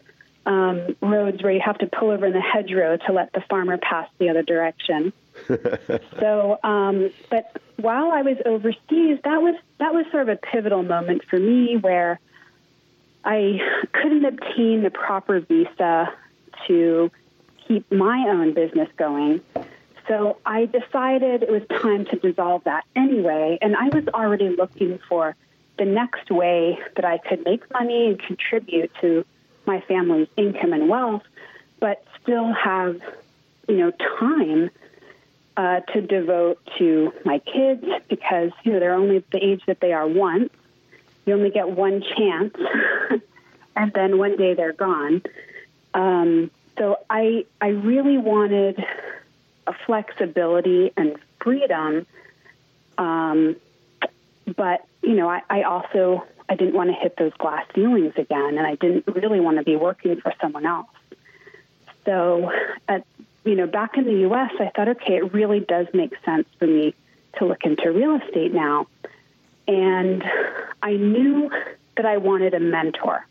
um, 0.44 0.96
roads 1.00 1.42
where 1.42 1.52
you 1.52 1.60
have 1.64 1.78
to 1.78 1.86
pull 1.86 2.10
over 2.10 2.26
in 2.26 2.32
the 2.32 2.40
hedgerow 2.40 2.98
to 3.06 3.12
let 3.12 3.32
the 3.32 3.42
farmer 3.48 3.78
pass 3.78 4.08
the 4.18 4.28
other 4.28 4.42
direction. 4.42 5.12
so, 6.20 6.58
um, 6.62 7.10
but 7.30 7.56
while 7.76 8.12
I 8.12 8.22
was 8.22 8.36
overseas, 8.46 9.18
that 9.24 9.42
was 9.42 9.56
that 9.78 9.92
was 9.92 10.06
sort 10.10 10.22
of 10.22 10.28
a 10.28 10.36
pivotal 10.36 10.82
moment 10.82 11.22
for 11.28 11.38
me 11.38 11.76
where 11.76 12.20
I 13.24 13.60
couldn't 13.92 14.24
obtain 14.24 14.82
the 14.82 14.90
proper 14.90 15.40
visa 15.40 16.12
to 16.66 17.10
keep 17.66 17.90
my 17.90 18.26
own 18.28 18.54
business 18.54 18.88
going. 18.96 19.40
So 20.06 20.36
I 20.44 20.66
decided 20.66 21.42
it 21.42 21.50
was 21.50 21.62
time 21.80 22.04
to 22.06 22.16
dissolve 22.16 22.64
that 22.64 22.84
anyway, 22.94 23.58
and 23.62 23.74
I 23.74 23.88
was 23.88 24.06
already 24.08 24.50
looking 24.50 24.98
for 25.08 25.34
the 25.78 25.84
next 25.84 26.30
way 26.30 26.78
that 26.94 27.04
I 27.04 27.18
could 27.18 27.44
make 27.44 27.70
money 27.72 28.08
and 28.08 28.18
contribute 28.18 28.92
to 29.00 29.24
my 29.66 29.80
family's 29.80 30.28
income 30.36 30.72
and 30.72 30.88
wealth, 30.88 31.22
but 31.80 32.04
still 32.22 32.52
have, 32.52 33.00
you 33.66 33.78
know, 33.78 33.90
time 34.18 34.70
uh, 35.56 35.80
to 35.80 36.00
devote 36.00 36.58
to 36.78 37.12
my 37.24 37.38
kids 37.38 37.84
because 38.08 38.50
you 38.64 38.72
know 38.72 38.80
they're 38.80 38.94
only 38.94 39.24
the 39.30 39.44
age 39.44 39.62
that 39.66 39.80
they 39.80 39.92
are 39.92 40.06
once. 40.06 40.50
You 41.26 41.34
only 41.34 41.50
get 41.50 41.70
one 41.70 42.02
chance, 42.16 42.54
and 43.76 43.92
then 43.92 44.18
one 44.18 44.36
day 44.36 44.54
they're 44.54 44.72
gone. 44.72 45.22
Um, 45.94 46.50
so 46.78 46.98
I 47.08 47.46
I 47.60 47.68
really 47.68 48.18
wanted 48.18 48.84
a 49.66 49.74
flexibility 49.86 50.92
and 50.96 51.16
freedom, 51.40 52.06
um, 52.98 53.56
but 54.56 54.84
you 55.02 55.14
know 55.14 55.28
I, 55.28 55.42
I 55.48 55.62
also 55.62 56.24
I 56.48 56.56
didn't 56.56 56.74
want 56.74 56.90
to 56.90 56.94
hit 56.94 57.16
those 57.16 57.32
glass 57.34 57.64
ceilings 57.74 58.14
again, 58.16 58.58
and 58.58 58.66
I 58.66 58.74
didn't 58.74 59.06
really 59.06 59.40
want 59.40 59.58
to 59.58 59.62
be 59.62 59.76
working 59.76 60.20
for 60.20 60.34
someone 60.40 60.66
else. 60.66 60.88
So 62.04 62.50
at 62.88 63.06
you 63.44 63.54
know, 63.54 63.66
back 63.66 63.96
in 63.96 64.04
the 64.04 64.20
U.S., 64.20 64.52
I 64.58 64.70
thought, 64.74 64.88
okay, 64.88 65.16
it 65.16 65.32
really 65.32 65.60
does 65.60 65.86
make 65.92 66.12
sense 66.24 66.46
for 66.58 66.66
me 66.66 66.94
to 67.38 67.44
look 67.44 67.64
into 67.64 67.90
real 67.90 68.16
estate 68.16 68.52
now. 68.52 68.86
And 69.68 70.24
I 70.82 70.92
knew 70.92 71.50
that 71.96 72.06
I 72.06 72.16
wanted 72.18 72.54
a 72.54 72.60
mentor. 72.60 73.26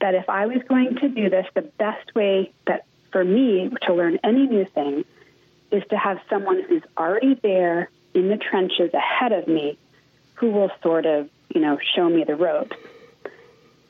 That 0.00 0.14
if 0.14 0.28
I 0.28 0.46
was 0.46 0.62
going 0.68 0.96
to 0.96 1.08
do 1.08 1.30
this, 1.30 1.46
the 1.54 1.62
best 1.62 2.14
way 2.14 2.52
that 2.66 2.84
for 3.12 3.24
me 3.24 3.70
to 3.82 3.94
learn 3.94 4.18
any 4.22 4.46
new 4.46 4.64
thing 4.66 5.04
is 5.70 5.82
to 5.90 5.96
have 5.96 6.20
someone 6.28 6.62
who's 6.62 6.82
already 6.98 7.34
there 7.34 7.90
in 8.14 8.28
the 8.28 8.36
trenches 8.36 8.92
ahead 8.92 9.32
of 9.32 9.48
me 9.48 9.78
who 10.34 10.50
will 10.50 10.70
sort 10.82 11.06
of, 11.06 11.28
you 11.54 11.60
know, 11.60 11.78
show 11.94 12.08
me 12.08 12.24
the 12.24 12.36
ropes. 12.36 12.76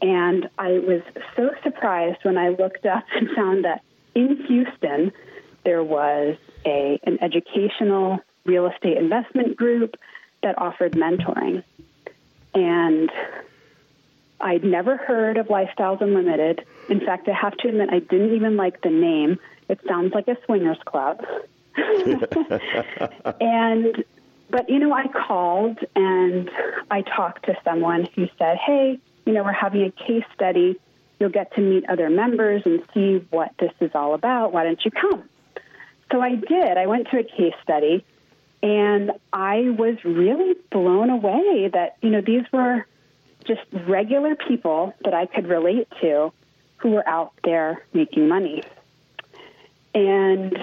And 0.01 0.49
I 0.59 0.79
was 0.79 1.03
so 1.35 1.51
surprised 1.63 2.19
when 2.23 2.39
I 2.39 2.51
looked 2.51 2.87
up 2.87 3.05
and 3.15 3.31
found 3.31 3.65
that 3.65 3.83
in 4.17 4.37
Houston, 4.49 5.13
there 5.65 5.85
was 5.85 6.37
a, 6.65 6.99
an 7.05 7.19
educational 7.23 8.19
real 8.47 8.67
estate 8.67 8.97
investment 8.97 9.57
group 9.57 9.97
that 10.43 10.59
offered 10.59 10.93
mentoring. 10.93 11.63
And 12.55 13.11
I'd 14.41 14.65
never 14.65 14.97
heard 14.97 15.37
of 15.37 15.49
Lifestyles 15.49 16.01
Unlimited. 16.01 16.65
In 16.89 17.01
fact, 17.01 17.29
I 17.29 17.35
have 17.35 17.57
to 17.59 17.69
admit, 17.69 17.91
I 17.93 17.99
didn't 17.99 18.35
even 18.35 18.57
like 18.57 18.81
the 18.81 18.91
name. 18.91 19.39
It 19.69 19.81
sounds 19.87 20.15
like 20.15 20.29
a 20.29 20.39
swingers 20.47 20.79
club. 20.87 21.23
and, 23.41 24.05
but, 24.49 24.71
you 24.71 24.79
know, 24.79 24.95
I 24.95 25.09
called 25.09 25.79
and 25.95 26.51
I 26.91 27.03
talked 27.03 27.45
to 27.47 27.57
someone 27.65 28.09
who 28.15 28.29
said, 28.39 28.57
hey, 28.65 28.99
you 29.27 29.33
know, 29.35 29.43
we're 29.43 29.53
having 29.53 29.83
a 29.83 29.91
case 29.91 30.25
study 30.35 30.79
You'll 31.19 31.31
get 31.31 31.55
to 31.55 31.61
meet 31.61 31.89
other 31.89 32.11
members 32.11 32.63
and 32.65 32.83
see 32.93 33.27
what 33.31 33.53
this 33.59 33.73
is 33.81 33.91
all 33.95 34.15
about. 34.15 34.53
Why 34.53 34.65
don't 34.65 34.83
you 34.85 34.91
come? 34.91 35.29
So 36.13 36.21
I 36.21 36.35
did. 36.35 36.77
I 36.77 36.87
went 36.87 37.09
to 37.11 37.19
a 37.19 37.25
case 37.25 37.55
study 37.63 38.05
and 38.63 39.13
I 39.33 39.71
was 39.71 39.97
really 40.05 40.55
blown 40.71 41.11
away 41.11 41.71
that, 41.73 41.97
you 42.03 42.11
know, 42.11 42.21
these 42.21 42.45
were 42.53 42.87
just 43.45 43.63
regular 43.87 44.35
people 44.35 44.95
that 45.05 45.15
I 45.15 45.27
could 45.27 45.47
relate 45.47 45.89
to 46.01 46.33
who 46.79 46.91
were 46.91 47.09
out 47.09 47.33
there 47.45 47.85
making 47.93 48.29
money. 48.29 48.63
And 49.95 50.59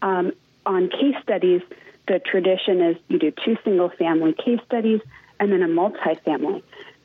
um, 0.00 0.32
on 0.64 0.88
case 0.88 1.16
studies, 1.22 1.62
the 2.06 2.18
tradition 2.18 2.80
is 2.80 2.96
you 3.08 3.18
do 3.18 3.30
two 3.30 3.56
single 3.64 3.90
family 3.90 4.32
case 4.32 4.60
studies 4.66 5.00
and 5.38 5.52
then 5.52 5.62
a 5.62 5.68
multifamily. 5.68 6.62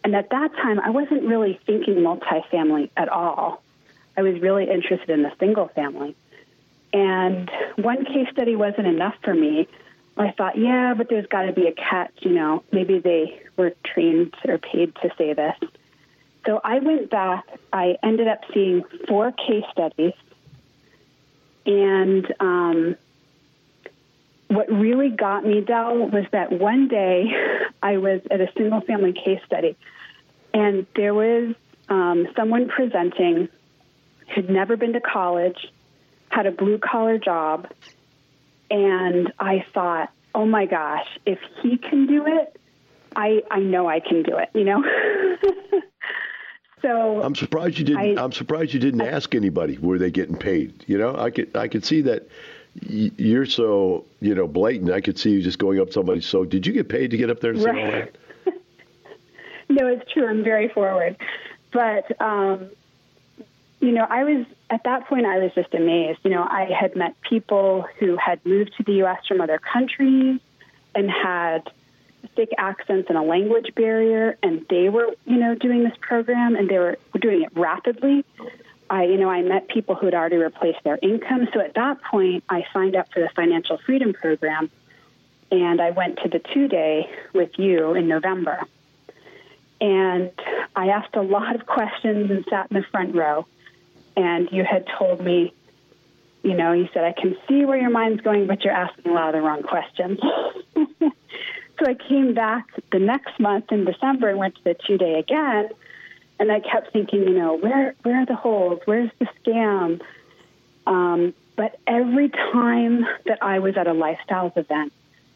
And 0.07 0.15
at 0.15 0.29
that 0.29 0.53
time, 0.53 0.79
I 0.79 0.89
wasn't 0.91 1.23
really 1.23 1.59
thinking 1.65 1.95
multifamily 1.95 2.91
at 2.95 3.09
all. 3.09 3.61
I 4.15 4.21
was 4.21 4.39
really 4.39 4.63
interested 4.63 5.09
in 5.09 5.21
the 5.21 5.33
single 5.37 5.67
family. 5.67 6.15
And 6.93 7.51
one 7.75 8.05
case 8.05 8.29
study 8.31 8.55
wasn't 8.55 8.87
enough 8.87 9.15
for 9.21 9.33
me. 9.33 9.67
I 10.15 10.31
thought, 10.31 10.57
yeah, 10.57 10.93
but 10.93 11.09
there's 11.09 11.27
got 11.27 11.41
to 11.41 11.51
be 11.51 11.67
a 11.67 11.73
catch, 11.73 12.13
you 12.19 12.31
know. 12.31 12.63
Maybe 12.71 12.99
they 12.99 13.41
were 13.57 13.73
trained 13.83 14.33
or 14.47 14.57
paid 14.57 14.95
to 15.01 15.11
say 15.17 15.33
this. 15.33 15.55
So 16.45 16.61
I 16.63 16.79
went 16.79 17.09
back. 17.09 17.43
I 17.73 17.97
ended 18.01 18.29
up 18.29 18.45
seeing 18.53 18.85
four 19.09 19.33
case 19.33 19.65
studies. 19.73 20.13
And 21.65 22.33
um, 22.39 22.95
what 24.47 24.71
really 24.71 25.09
got 25.09 25.43
me, 25.43 25.61
Del, 25.61 25.97
was 25.97 26.25
that 26.31 26.51
one 26.51 26.87
day 26.87 27.25
I 27.81 27.97
was 27.97 28.21
at 28.31 28.41
a 28.41 28.47
single 28.55 28.81
family 28.81 29.13
case 29.13 29.41
study, 29.45 29.75
and 30.53 30.85
there 30.95 31.13
was 31.13 31.55
um, 31.89 32.27
someone 32.35 32.67
presenting 32.69 33.49
who'd 34.33 34.49
never 34.49 34.77
been 34.77 34.93
to 34.93 35.01
college, 35.01 35.67
had 36.29 36.45
a 36.45 36.51
blue 36.51 36.77
collar 36.77 37.17
job, 37.17 37.69
and 38.69 39.31
I 39.39 39.65
thought, 39.73 40.11
oh 40.35 40.45
my 40.45 40.65
gosh, 40.65 41.07
if 41.25 41.39
he 41.61 41.77
can 41.77 42.07
do 42.07 42.25
it, 42.25 42.59
I 43.15 43.43
I 43.49 43.59
know 43.59 43.87
I 43.87 43.99
can 43.99 44.23
do 44.23 44.37
it. 44.37 44.49
You 44.53 44.63
know. 44.63 44.83
so 46.81 47.21
I'm 47.23 47.35
surprised 47.35 47.79
you 47.79 47.85
didn't. 47.85 48.17
I, 48.17 48.23
am 48.23 48.31
surprised 48.31 48.73
you 48.73 48.79
didn't 48.79 49.01
I, 49.01 49.07
ask 49.07 49.33
anybody 49.35 49.77
were 49.77 49.97
they 49.97 50.11
getting 50.11 50.37
paid. 50.37 50.85
You 50.87 50.97
know, 50.97 51.15
I 51.17 51.31
could 51.31 51.55
I 51.55 51.67
could 51.67 51.83
see 51.83 52.01
that 52.01 52.29
you're 52.81 53.45
so 53.45 54.05
you 54.19 54.35
know 54.35 54.47
blatant. 54.47 54.91
I 54.91 55.01
could 55.01 55.17
see 55.17 55.31
you 55.31 55.41
just 55.41 55.59
going 55.59 55.79
up 55.79 55.87
to 55.87 55.93
somebody. 55.93 56.21
So 56.21 56.45
did 56.45 56.65
you 56.65 56.73
get 56.73 56.89
paid 56.89 57.11
to 57.11 57.17
get 57.17 57.29
up 57.29 57.39
there 57.39 57.51
and 57.51 57.61
say 57.61 57.69
all 57.69 57.91
that? 57.91 58.17
no, 59.69 59.87
it's 59.87 60.11
true. 60.11 60.27
I'm 60.27 60.43
very 60.43 60.69
forward, 60.69 61.17
but 61.71 62.19
um, 62.21 62.69
you 63.79 63.91
know, 63.91 64.05
I 64.09 64.23
was 64.23 64.45
at 64.69 64.83
that 64.83 65.07
point. 65.07 65.25
I 65.25 65.39
was 65.39 65.51
just 65.53 65.73
amazed. 65.73 66.19
You 66.23 66.31
know, 66.31 66.43
I 66.43 66.65
had 66.65 66.95
met 66.95 67.15
people 67.21 67.85
who 67.99 68.17
had 68.17 68.45
moved 68.45 68.75
to 68.77 68.83
the 68.83 68.93
U.S. 68.93 69.25
from 69.27 69.41
other 69.41 69.59
countries 69.59 70.39
and 70.95 71.09
had 71.09 71.69
thick 72.35 72.49
accents 72.57 73.09
and 73.09 73.17
a 73.17 73.21
language 73.21 73.73
barrier, 73.75 74.37
and 74.41 74.65
they 74.69 74.89
were, 74.89 75.07
you 75.25 75.37
know, 75.37 75.55
doing 75.55 75.83
this 75.83 75.95
program, 76.01 76.55
and 76.55 76.69
they 76.69 76.77
were 76.77 76.97
doing 77.19 77.43
it 77.43 77.49
rapidly. 77.55 78.25
I, 78.89 79.03
you 79.03 79.17
know, 79.17 79.29
I 79.29 79.41
met 79.41 79.67
people 79.67 79.95
who 79.95 80.05
had 80.05 80.13
already 80.13 80.37
replaced 80.37 80.83
their 80.83 80.97
income. 81.01 81.47
So 81.53 81.59
at 81.59 81.73
that 81.75 82.01
point, 82.01 82.43
I 82.49 82.65
signed 82.73 82.95
up 82.95 83.11
for 83.11 83.19
the 83.19 83.29
Financial 83.35 83.77
Freedom 83.77 84.13
Program, 84.13 84.69
and 85.51 85.81
I 85.81 85.91
went 85.91 86.19
to 86.23 86.29
the 86.29 86.39
two 86.39 86.67
day 86.67 87.09
with 87.33 87.57
you 87.57 87.93
in 87.93 88.07
November. 88.07 88.63
And 89.79 90.31
I 90.75 90.87
asked 90.87 91.15
a 91.15 91.21
lot 91.21 91.55
of 91.55 91.65
questions 91.65 92.31
and 92.31 92.45
sat 92.49 92.71
in 92.71 92.77
the 92.77 92.83
front 92.83 93.15
row. 93.15 93.45
And 94.15 94.49
you 94.51 94.63
had 94.63 94.87
told 94.97 95.23
me, 95.23 95.53
you 96.43 96.55
know, 96.55 96.71
you 96.71 96.89
said, 96.93 97.03
I 97.03 97.13
can 97.13 97.35
see 97.47 97.65
where 97.65 97.77
your 97.77 97.89
mind's 97.89 98.21
going, 98.21 98.47
but 98.47 98.63
you're 98.63 98.73
asking 98.73 99.11
a 99.11 99.13
lot 99.13 99.29
of 99.29 99.33
the 99.35 99.41
wrong 99.41 99.63
questions. 99.63 100.19
so 100.99 101.85
I 101.85 101.93
came 101.93 102.33
back 102.33 102.65
the 102.91 102.99
next 102.99 103.39
month 103.39 103.71
in 103.71 103.85
December 103.85 104.29
and 104.29 104.39
went 104.39 104.55
to 104.55 104.63
the 104.63 104.75
two 104.87 104.97
day 104.97 105.19
again. 105.19 105.69
And 106.39 106.51
I 106.51 106.59
kept 106.59 106.93
thinking, 106.93 107.23
you 107.23 107.37
know, 107.37 107.57
where 107.57 107.95
where 108.03 108.21
are 108.21 108.25
the 108.25 108.35
holes? 108.35 108.79
Where's 108.85 109.09
the 109.19 109.27
scam? 109.43 110.01
Um, 110.85 111.33
but 111.55 111.79
every 111.87 112.29
time 112.29 113.05
that 113.25 113.39
I 113.41 113.59
was 113.59 113.75
at 113.77 113.87
a 113.87 113.93
lifestyles 113.93 114.55
event, 114.57 114.93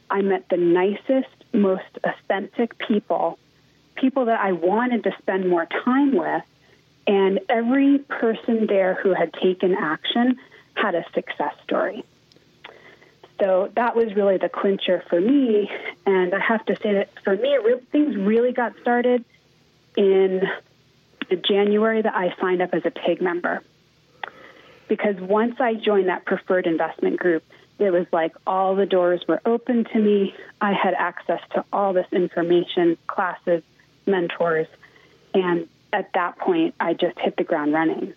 I 0.10 0.22
met 0.22 0.48
the 0.50 0.58
nicest, 0.58 1.30
most 1.52 1.98
authentic 2.04 2.78
people, 2.78 3.40
people 3.96 4.26
that 4.26 4.40
I 4.40 4.52
wanted 4.52 5.04
to 5.06 5.16
spend 5.20 5.50
more 5.50 5.66
time 5.66 6.16
with. 6.16 6.44
And 7.08 7.40
every 7.50 7.98
person 7.98 8.68
there 8.68 8.94
who 8.94 9.14
had 9.14 9.34
taken 9.34 9.74
action 9.74 10.38
had 10.76 10.94
a 10.94 11.04
success 11.14 11.56
story. 11.64 12.06
So 13.40 13.72
that 13.76 13.96
was 13.96 14.14
really 14.16 14.38
the 14.38 14.50
clincher 14.50 15.04
for 15.10 15.20
me. 15.20 15.70
And 16.06 16.36
I 16.36 16.40
have 16.40 16.64
to 16.68 16.76
say 16.76 16.94
that 16.94 17.10
for 17.24 17.36
me, 17.36 17.58
things 17.92 18.16
really 18.16 18.54
got 18.54 18.74
started 18.82 19.26
in 19.98 20.44
the 21.32 21.38
January 21.38 22.02
that 22.02 22.14
I 22.14 22.36
signed 22.40 22.62
up 22.62 22.74
as 22.74 22.84
a 22.86 22.92
PIG 22.92 23.22
member. 23.22 23.64
Because 24.88 25.16
once 25.20 25.56
I 25.60 25.74
joined 25.74 26.10
that 26.10 26.26
preferred 26.26 26.68
investment 26.68 27.18
group, 27.18 27.44
it 27.80 27.90
was 27.90 28.06
like 28.12 28.36
all 28.46 28.76
the 28.76 28.86
doors 28.86 29.22
were 29.28 29.42
open 29.46 29.86
to 29.86 30.00
me. 30.00 30.36
I 30.60 30.74
had 30.74 30.94
access 30.94 31.40
to 31.54 31.66
all 31.72 31.94
this 31.94 32.06
information, 32.12 32.98
classes, 33.08 33.64
mentors, 34.06 34.68
and 35.34 35.68
at 35.94 36.12
that 36.14 36.38
point, 36.38 36.76
I 36.80 36.94
just 36.94 37.18
hit 37.18 37.38
the 37.38 37.44
ground 37.44 37.74
running. 37.74 38.14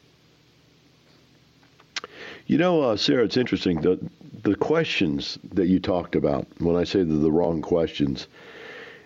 You 2.46 2.59
know, 2.59 2.83
uh, 2.83 2.96
Sara, 2.96 3.24
it's 3.24 3.37
interesting. 3.37 3.81
The 3.81 3.98
the 4.42 4.55
questions 4.57 5.38
that 5.55 5.68
you 5.68 5.81
talked 5.81 6.14
about, 6.14 6.46
when 6.59 6.77
I 6.77 6.85
say 6.85 7.03
the 7.03 7.33
wrong 7.33 7.62
questions, 7.62 8.29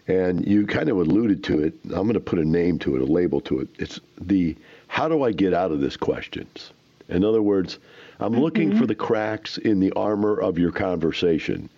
and 0.08 0.46
you 0.46 0.66
kind 0.66 0.88
of 0.88 0.96
alluded 0.96 1.44
to 1.44 1.62
it. 1.62 1.74
I'm 1.84 2.02
going 2.02 2.14
to 2.14 2.20
put 2.20 2.38
a 2.38 2.44
name 2.44 2.78
to 2.80 2.96
it, 2.96 3.02
a 3.02 3.04
label 3.04 3.40
to 3.42 3.60
it. 3.60 3.68
It's 3.78 4.00
the 4.20 4.56
how 4.88 5.06
do 5.06 5.22
I 5.22 5.32
get 5.32 5.52
out 5.52 5.70
of 5.70 5.80
this 5.80 5.96
questions? 5.96 6.72
In 7.08 7.24
other 7.24 7.42
words, 7.42 7.78
I'm 8.18 8.32
mm-hmm. 8.32 8.40
looking 8.40 8.76
for 8.76 8.86
the 8.86 8.94
cracks 8.94 9.58
in 9.58 9.80
the 9.80 9.92
armor 9.92 10.40
of 10.40 10.58
your 10.58 10.72
conversation. 10.72 11.68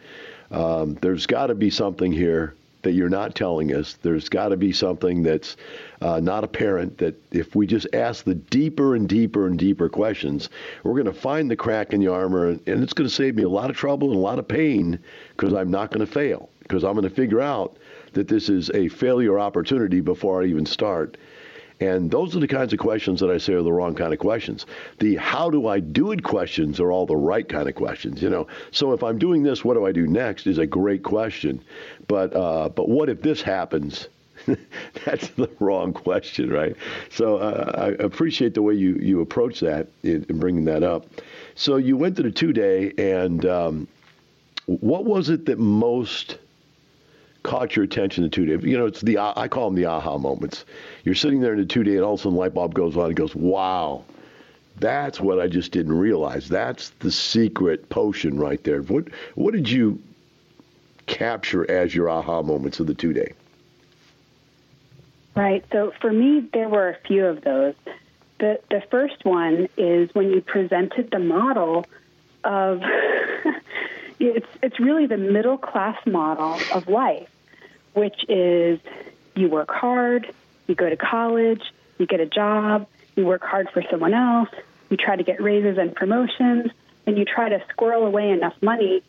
Um, 0.50 0.94
there's 1.02 1.26
got 1.26 1.48
to 1.48 1.54
be 1.54 1.70
something 1.70 2.12
here 2.12 2.54
that 2.82 2.92
you're 2.92 3.10
not 3.10 3.34
telling 3.34 3.74
us. 3.74 3.98
There's 4.02 4.28
got 4.28 4.48
to 4.48 4.56
be 4.56 4.72
something 4.72 5.22
that's 5.22 5.56
uh, 6.00 6.20
not 6.20 6.44
apparent. 6.44 6.98
That 6.98 7.14
if 7.30 7.54
we 7.54 7.66
just 7.66 7.86
ask 7.92 8.24
the 8.24 8.34
deeper 8.34 8.94
and 8.94 9.08
deeper 9.08 9.46
and 9.46 9.58
deeper 9.58 9.88
questions, 9.88 10.48
we're 10.82 10.94
going 10.94 11.04
to 11.04 11.12
find 11.12 11.50
the 11.50 11.56
crack 11.56 11.92
in 11.92 12.00
the 12.00 12.08
armor, 12.08 12.48
and, 12.48 12.60
and 12.66 12.82
it's 12.82 12.92
going 12.92 13.08
to 13.08 13.14
save 13.14 13.34
me 13.34 13.42
a 13.42 13.48
lot 13.48 13.70
of 13.70 13.76
trouble 13.76 14.08
and 14.08 14.16
a 14.16 14.22
lot 14.22 14.38
of 14.38 14.48
pain 14.48 14.98
because 15.36 15.52
I'm 15.52 15.70
not 15.70 15.90
going 15.90 16.04
to 16.06 16.10
fail 16.10 16.48
because 16.62 16.84
I'm 16.84 16.94
going 16.94 17.08
to 17.08 17.14
figure 17.14 17.40
out 17.40 17.76
that 18.12 18.28
this 18.28 18.48
is 18.48 18.70
a 18.70 18.88
failure 18.88 19.38
opportunity 19.38 20.00
before 20.00 20.42
I 20.42 20.46
even 20.46 20.66
start. 20.66 21.16
And 21.80 22.10
those 22.10 22.36
are 22.36 22.40
the 22.40 22.48
kinds 22.48 22.74
of 22.74 22.78
questions 22.78 23.20
that 23.20 23.30
I 23.30 23.38
say 23.38 23.54
are 23.54 23.62
the 23.62 23.72
wrong 23.72 23.94
kind 23.94 24.12
of 24.12 24.18
questions. 24.18 24.66
The 24.98 25.16
how 25.16 25.48
do 25.48 25.66
I 25.66 25.80
do 25.80 26.12
it 26.12 26.22
questions 26.22 26.78
are 26.78 26.92
all 26.92 27.06
the 27.06 27.16
right 27.16 27.48
kind 27.48 27.68
of 27.68 27.74
questions, 27.74 28.20
you 28.20 28.28
know. 28.28 28.46
So 28.70 28.92
if 28.92 29.02
I'm 29.02 29.18
doing 29.18 29.42
this, 29.42 29.64
what 29.64 29.74
do 29.74 29.86
I 29.86 29.92
do 29.92 30.06
next 30.06 30.46
is 30.46 30.58
a 30.58 30.66
great 30.66 31.02
question. 31.02 31.62
But 32.06 32.36
uh, 32.36 32.68
but 32.68 32.88
what 32.88 33.08
if 33.08 33.22
this 33.22 33.40
happens? 33.40 34.08
That's 35.04 35.28
the 35.28 35.50
wrong 35.58 35.92
question, 35.92 36.50
right? 36.50 36.76
So 37.10 37.38
uh, 37.38 37.72
I 37.76 38.02
appreciate 38.02 38.54
the 38.54 38.62
way 38.62 38.74
you, 38.74 38.96
you 38.96 39.20
approach 39.20 39.60
that 39.60 39.88
in, 40.02 40.24
in, 40.28 40.38
bringing 40.38 40.64
that 40.64 40.82
up. 40.82 41.06
So 41.54 41.76
you 41.76 41.96
went 41.96 42.16
to 42.16 42.22
the 42.22 42.30
two 42.30 42.52
day, 42.52 42.92
and 42.96 43.44
um, 43.44 43.88
what 44.66 45.04
was 45.04 45.28
it 45.28 45.46
that 45.46 45.58
most 45.58 46.38
caught 47.42 47.76
your 47.76 47.84
attention 47.84 48.24
in 48.24 48.30
two 48.30 48.46
day? 48.46 48.68
You 48.68 48.78
know, 48.78 48.86
it's 48.86 49.00
the 49.00 49.18
I 49.18 49.48
call 49.48 49.70
them 49.70 49.74
the 49.74 49.86
aha 49.86 50.18
moments. 50.18 50.64
You're 51.04 51.14
sitting 51.14 51.40
there 51.40 51.52
in 51.52 51.58
the 51.58 51.66
two 51.66 51.82
day, 51.84 51.96
and 51.96 52.04
all 52.04 52.14
of 52.14 52.20
a 52.20 52.22
sudden, 52.22 52.38
light 52.38 52.54
bulb 52.54 52.74
goes 52.74 52.96
on. 52.96 53.06
and 53.06 53.16
goes, 53.16 53.34
"Wow, 53.34 54.04
that's 54.78 55.20
what 55.20 55.40
I 55.40 55.46
just 55.46 55.72
didn't 55.72 55.96
realize. 55.96 56.48
That's 56.48 56.90
the 57.00 57.10
secret 57.10 57.88
potion 57.88 58.38
right 58.38 58.62
there." 58.64 58.82
What 58.82 59.08
what 59.34 59.54
did 59.54 59.70
you 59.70 60.00
capture 61.06 61.68
as 61.70 61.94
your 61.94 62.08
aha 62.08 62.42
moments 62.42 62.80
of 62.80 62.86
the 62.86 62.94
two 62.94 63.12
day? 63.12 63.32
Right. 65.34 65.64
So 65.72 65.92
for 66.00 66.12
me, 66.12 66.48
there 66.52 66.68
were 66.68 66.88
a 66.90 66.96
few 67.06 67.26
of 67.26 67.42
those. 67.42 67.74
The 68.38 68.60
the 68.70 68.82
first 68.90 69.24
one 69.24 69.68
is 69.76 70.14
when 70.14 70.30
you 70.30 70.40
presented 70.40 71.10
the 71.10 71.18
model 71.18 71.86
of 72.44 72.82
it's 74.20 74.46
it's 74.62 74.78
really 74.78 75.06
the 75.06 75.16
middle 75.16 75.56
class 75.56 75.98
model 76.06 76.58
of 76.72 76.88
life, 76.88 77.28
which 77.94 78.24
is 78.28 78.78
you 79.34 79.48
work 79.48 79.70
hard, 79.70 80.32
you 80.66 80.74
go 80.74 80.88
to 80.88 80.96
college, 80.96 81.62
you 81.98 82.06
get 82.06 82.20
a 82.20 82.26
job, 82.26 82.86
you 83.16 83.24
work 83.24 83.42
hard 83.42 83.68
for 83.70 83.82
someone 83.90 84.12
else, 84.12 84.50
you 84.90 84.96
try 84.96 85.16
to 85.16 85.24
get 85.24 85.40
raises 85.42 85.78
and 85.78 85.94
promotions, 85.94 86.70
and 87.06 87.16
you 87.16 87.24
try 87.24 87.48
to 87.48 87.62
squirrel 87.70 88.06
away 88.06 88.30
enough 88.30 88.54
money 88.60 89.02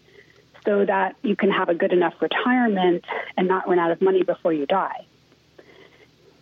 so 0.63 0.86
that 0.86 1.15
you 1.24 1.36
can 1.36 1.52
have 1.52 1.69
a 1.69 1.76
good 1.76 1.91
enough 1.91 2.13
retirement 2.21 3.04
and 3.36 3.47
not 3.47 3.67
run 3.67 3.80
out 3.80 3.91
of 3.91 4.02
money 4.02 4.24
before 4.24 4.54
you 4.54 4.65
die. 4.65 5.06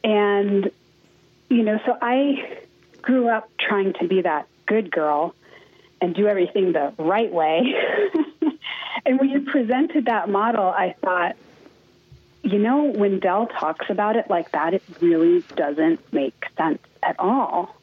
And 0.03 0.71
you 1.49 1.63
know, 1.63 1.79
so 1.85 1.97
I 1.99 2.59
grew 3.01 3.29
up 3.29 3.49
trying 3.59 3.93
to 3.93 4.07
be 4.07 4.21
that 4.21 4.47
good 4.67 4.91
girl 4.91 5.33
and 6.01 6.13
do 6.13 6.27
everything 6.27 6.73
the 6.73 6.93
right 6.97 7.31
way. 7.31 7.73
and 9.05 9.19
when 9.19 9.29
you 9.29 9.41
presented 9.41 10.05
that 10.05 10.29
model, 10.29 10.67
I 10.67 10.95
thought, 11.01 11.35
you 12.43 12.59
know, 12.59 12.83
when 12.83 13.19
Del 13.19 13.47
talks 13.47 13.89
about 13.89 14.15
it 14.15 14.29
like 14.29 14.51
that, 14.51 14.73
it 14.73 14.83
really 15.01 15.41
doesn't 15.55 16.13
make 16.13 16.45
sense 16.57 16.81
at 17.03 17.15
all. 17.19 17.75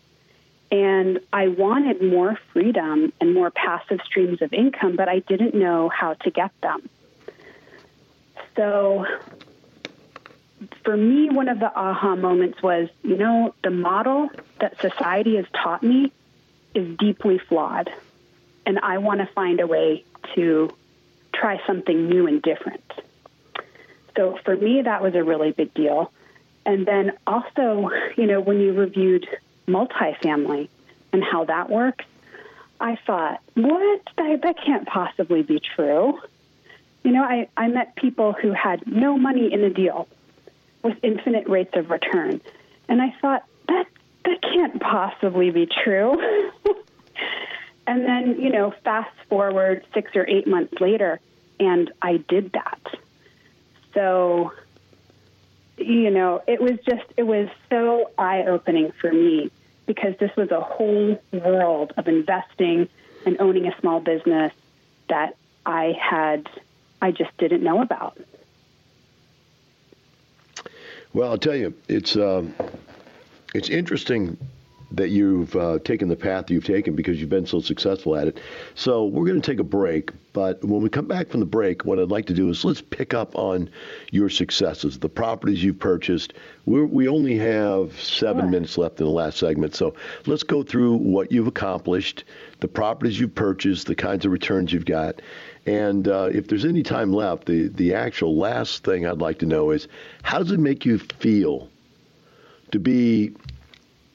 And 0.70 1.20
I 1.33 1.48
wanted 1.48 2.02
more 2.02 2.38
freedom 2.52 3.12
and 3.20 3.35
more 3.35 3.50
passive 3.50 4.00
streams 4.05 4.42
of 4.42 4.52
income, 4.52 4.96
but 4.96 5.09
I 5.09 5.20
didn't 5.20 5.55
know 5.55 5.88
how 5.88 6.14
to 6.14 6.31
get 6.31 6.50
them. 6.61 6.88
So 8.57 9.07
for 10.85 10.96
me, 10.96 11.29
one 11.31 11.48
of 11.48 11.61
the 11.61 11.72
aha 11.72 12.16
moments 12.16 12.62
was, 12.62 12.88
you 13.02 13.16
know, 13.16 13.55
the 13.62 13.70
model 13.70 14.29
that 14.61 14.81
society 14.81 15.37
has 15.37 15.46
taught 15.52 15.83
me 15.83 16.12
is 16.74 16.96
deeply 16.98 17.38
flawed. 17.38 17.90
and 18.66 18.81
I 18.81 18.98
want 18.98 19.20
to 19.20 19.26
find 19.26 19.61
a 19.61 19.66
way 19.66 20.05
to 20.35 20.74
try 21.38 21.61
something 21.66 22.09
new 22.09 22.27
and 22.27 22.42
different. 22.42 22.83
So 24.16 24.38
for 24.44 24.57
me, 24.57 24.83
that 24.83 25.03
was 25.03 25.14
a 25.14 25.22
really 25.22 25.53
big 25.53 25.75
deal. 25.75 26.12
And 26.64 26.87
then 26.87 27.12
also, 27.27 27.90
you 28.16 28.27
know, 28.27 28.40
when 28.40 28.61
you 28.61 28.72
reviewed 28.72 29.27
multifamily 29.68 30.68
and 31.12 31.22
how 31.22 31.44
that 31.44 31.70
works, 31.70 32.05
I 32.81 32.99
thought, 33.07 33.40
what? 33.55 34.01
That, 34.16 34.40
that 34.42 34.57
can't 34.64 34.87
possibly 34.87 35.42
be 35.42 35.61
true. 35.61 36.18
You 37.05 37.12
know, 37.12 37.22
I, 37.22 37.49
I 37.57 37.68
met 37.68 37.94
people 37.96 38.33
who 38.33 38.53
had 38.53 38.87
no 38.87 39.16
money 39.16 39.53
in 39.53 39.62
the 39.62 39.70
deal 39.70 40.09
with 40.83 40.96
infinite 41.03 41.49
rates 41.49 41.72
of 41.75 41.90
return. 41.90 42.40
And 42.88 43.01
I 43.01 43.14
thought, 43.20 43.44
that, 43.68 43.87
that 44.25 44.42
can't 44.42 44.81
possibly 44.81 45.51
be 45.51 45.66
true. 45.85 46.20
and 47.87 48.05
then, 48.05 48.40
you 48.40 48.51
know, 48.51 48.72
fast 48.85 49.14
forward 49.29 49.85
six 49.94 50.14
or 50.16 50.29
eight 50.29 50.46
months 50.46 50.81
later, 50.81 51.20
and 51.61 51.90
I 52.03 52.16
did 52.16 52.53
that. 52.53 52.81
So, 53.94 54.53
you 55.77 56.11
know, 56.11 56.42
it 56.46 56.61
was 56.61 56.79
just, 56.85 57.05
it 57.16 57.22
was 57.22 57.49
so 57.70 58.11
eye 58.18 58.44
opening 58.46 58.92
for 59.01 59.12
me 59.12 59.51
because 59.87 60.14
this 60.18 60.35
was 60.37 60.51
a 60.51 60.61
whole 60.61 61.22
world 61.33 61.92
of 61.96 62.09
investing 62.09 62.88
and 63.25 63.40
owning 63.40 63.66
a 63.66 63.81
small 63.81 64.01
business 64.01 64.53
that 65.09 65.37
I 65.64 65.96
had, 66.01 66.49
I 67.01 67.12
just 67.12 67.37
didn't 67.38 67.62
know 67.62 67.81
about. 67.83 68.18
Well, 71.12 71.31
I'll 71.31 71.38
tell 71.38 71.55
you, 71.55 71.72
it's 71.88 72.16
um, 72.16 72.55
it's 73.55 73.70
interesting 73.70 74.37
that 74.92 75.09
you've 75.11 75.55
uh, 75.57 75.79
taken 75.81 76.09
the 76.09 76.16
path 76.16 76.51
you've 76.51 76.64
taken 76.64 76.94
because 76.94 77.20
you've 77.20 77.31
been 77.31 77.46
so 77.46 77.61
successful 77.61 78.16
at 78.16 78.29
it. 78.29 78.40
So 78.75 79.05
we're 79.05 79.27
going 79.27 79.40
to 79.40 79.51
take 79.51 79.59
a 79.59 79.64
break, 79.64 80.11
but 80.33 80.62
when 80.64 80.81
we 80.81 80.88
come 80.88 81.07
back 81.07 81.29
from 81.29 81.40
the 81.40 81.46
break, 81.46 81.85
what 81.85 81.99
I'd 81.99 82.11
like 82.11 82.27
to 82.27 82.35
do 82.35 82.49
is 82.51 82.64
let's 82.64 82.83
pick 82.83 83.12
up 83.12 83.37
on 83.37 83.68
your 84.12 84.29
successes, 84.29 84.99
the 84.99 85.09
properties 85.09 85.62
you've 85.62 85.79
purchased. 85.79 86.35
We're, 86.66 86.85
we 86.85 87.09
only 87.09 87.37
have 87.38 88.01
seven 88.01 88.42
sure. 88.42 88.51
minutes 88.51 88.79
left 88.79 89.01
in 89.01 89.07
the 89.07 89.12
last 89.12 89.38
segment, 89.38 89.75
so 89.75 89.94
let's 90.27 90.44
go 90.44 90.62
through 90.62 90.96
what 90.96 91.33
you've 91.33 91.49
accomplished, 91.49 92.25
the 92.61 92.68
properties 92.68 93.18
you've 93.18 93.35
purchased, 93.35 93.87
the 93.87 93.94
kinds 93.94 94.25
of 94.25 94.31
returns 94.31 94.72
you've 94.72 94.85
got. 94.85 95.20
And 95.66 96.07
uh, 96.07 96.29
if 96.33 96.46
there's 96.46 96.64
any 96.64 96.85
time 96.85 97.12
left, 97.12 97.46
the, 97.46 97.66
the 97.68 97.94
actual 97.94 98.37
last 98.37 98.85
thing 98.85 99.05
I'd 99.05 99.18
like 99.18 99.40
to 99.40 99.46
know 99.46 99.72
is 99.72 99.88
how 100.22 100.38
does 100.38 100.53
it 100.53 100.61
make 100.61 100.87
you 100.87 100.99
feel 100.99 101.68
to 102.70 102.79
be 102.79 103.35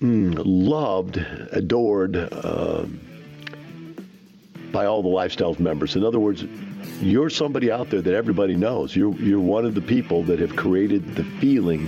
loved, 0.01 1.17
adored 1.51 2.15
uh, 2.15 2.85
by 4.71 4.85
all 4.85 5.03
the 5.03 5.09
Lifestyles 5.09 5.59
members. 5.59 5.95
In 5.95 6.03
other 6.03 6.19
words, 6.19 6.43
you're 7.01 7.29
somebody 7.29 7.71
out 7.71 7.89
there 7.89 8.01
that 8.01 8.13
everybody 8.13 8.55
knows. 8.55 8.95
You're, 8.95 9.13
you're 9.15 9.39
one 9.39 9.65
of 9.65 9.75
the 9.75 9.81
people 9.81 10.23
that 10.23 10.39
have 10.39 10.55
created 10.55 11.15
the 11.15 11.23
feeling 11.23 11.87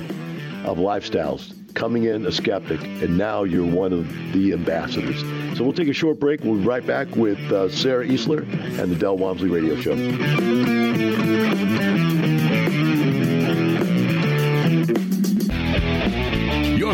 of 0.66 0.78
Lifestyles. 0.78 1.54
Coming 1.74 2.04
in 2.04 2.28
a 2.28 2.32
skeptic, 2.32 2.84
and 2.84 3.18
now 3.18 3.46
you're 3.46 3.66
one 3.66 3.94
of 3.94 4.08
the 4.32 4.54
ambassadors. 4.54 5.22
So 5.58 5.64
we'll 5.64 5.74
take 5.74 5.88
a 5.88 5.94
short 5.94 6.20
break. 6.20 6.42
We'll 6.44 6.60
be 6.60 6.66
right 6.66 6.86
back 6.86 7.16
with 7.16 7.40
uh, 7.52 7.68
Sara 7.70 8.06
Easler 8.06 8.44
and 8.80 8.92
the 8.92 8.96
Del 8.96 9.18
Walmsley 9.18 9.50
Radio 9.50 9.76
Show. 9.82 9.96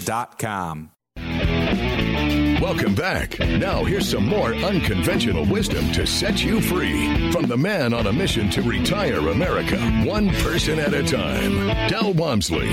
lifestylesunlimitedpodcast.com. 0.00 0.90
Welcome 2.60 2.94
back. 2.94 3.38
Now, 3.40 3.84
here's 3.84 4.08
some 4.08 4.26
more 4.26 4.54
unconventional 4.54 5.44
wisdom 5.46 5.90
to 5.92 6.06
set 6.06 6.44
you 6.44 6.60
free 6.60 7.32
from 7.32 7.46
the 7.46 7.56
man 7.56 7.92
on 7.92 8.06
a 8.06 8.12
mission 8.12 8.48
to 8.50 8.62
retire 8.62 9.18
America, 9.28 9.78
one 10.04 10.30
person 10.36 10.78
at 10.78 10.94
a 10.94 11.02
time, 11.02 11.88
Del 11.88 12.12
Walmsley. 12.12 12.68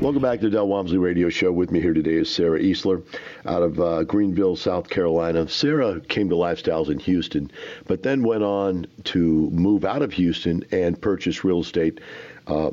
Welcome 0.00 0.22
back 0.22 0.40
to 0.40 0.46
the 0.46 0.56
Del 0.56 0.68
Walmsley 0.68 0.98
Radio 0.98 1.28
Show. 1.28 1.52
With 1.52 1.70
me 1.70 1.80
here 1.80 1.94
today 1.94 2.14
is 2.14 2.30
Sara 2.30 2.58
Easler 2.58 3.04
out 3.44 3.62
of 3.62 3.78
uh, 3.78 4.04
Greenville, 4.04 4.56
South 4.56 4.88
Carolina. 4.88 5.48
Sara 5.48 6.00
came 6.00 6.28
to 6.30 6.34
Lifestyles 6.34 6.90
in 6.90 6.98
Houston, 7.00 7.50
but 7.86 8.02
then 8.02 8.22
went 8.22 8.42
on 8.42 8.86
to 9.04 9.50
move 9.50 9.84
out 9.84 10.02
of 10.02 10.12
Houston 10.14 10.64
and 10.72 11.00
purchase 11.00 11.44
real 11.44 11.60
estate 11.60 12.00
uh, 12.46 12.70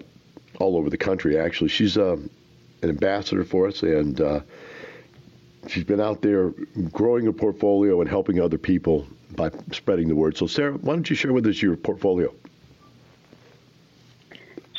all 0.59 0.77
over 0.77 0.89
the 0.89 0.97
country, 0.97 1.37
actually. 1.37 1.69
She's 1.69 1.97
uh, 1.97 2.17
an 2.81 2.89
ambassador 2.89 3.43
for 3.43 3.67
us 3.67 3.81
and 3.83 4.19
uh, 4.19 4.39
she's 5.67 5.83
been 5.83 6.01
out 6.01 6.21
there 6.21 6.49
growing 6.91 7.27
a 7.27 7.33
portfolio 7.33 8.01
and 8.01 8.09
helping 8.09 8.39
other 8.39 8.57
people 8.57 9.07
by 9.31 9.51
spreading 9.71 10.07
the 10.07 10.15
word. 10.15 10.37
So, 10.37 10.47
Sara, 10.47 10.73
why 10.73 10.93
don't 10.93 11.09
you 11.09 11.15
share 11.15 11.33
with 11.33 11.45
us 11.47 11.61
your 11.61 11.75
portfolio? 11.75 12.33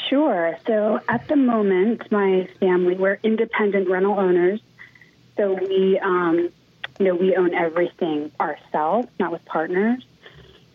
Sure. 0.08 0.56
So, 0.66 1.00
at 1.08 1.26
the 1.28 1.36
moment, 1.36 2.10
my 2.12 2.48
family 2.60 2.94
we're 2.94 3.18
independent 3.22 3.88
rental 3.88 4.18
owners. 4.18 4.60
So 5.36 5.54
we, 5.54 5.98
um, 5.98 6.50
you 6.98 7.06
know, 7.06 7.14
we 7.14 7.34
own 7.34 7.54
everything 7.54 8.30
ourselves, 8.38 9.08
not 9.18 9.32
with 9.32 9.44
partners. 9.44 10.04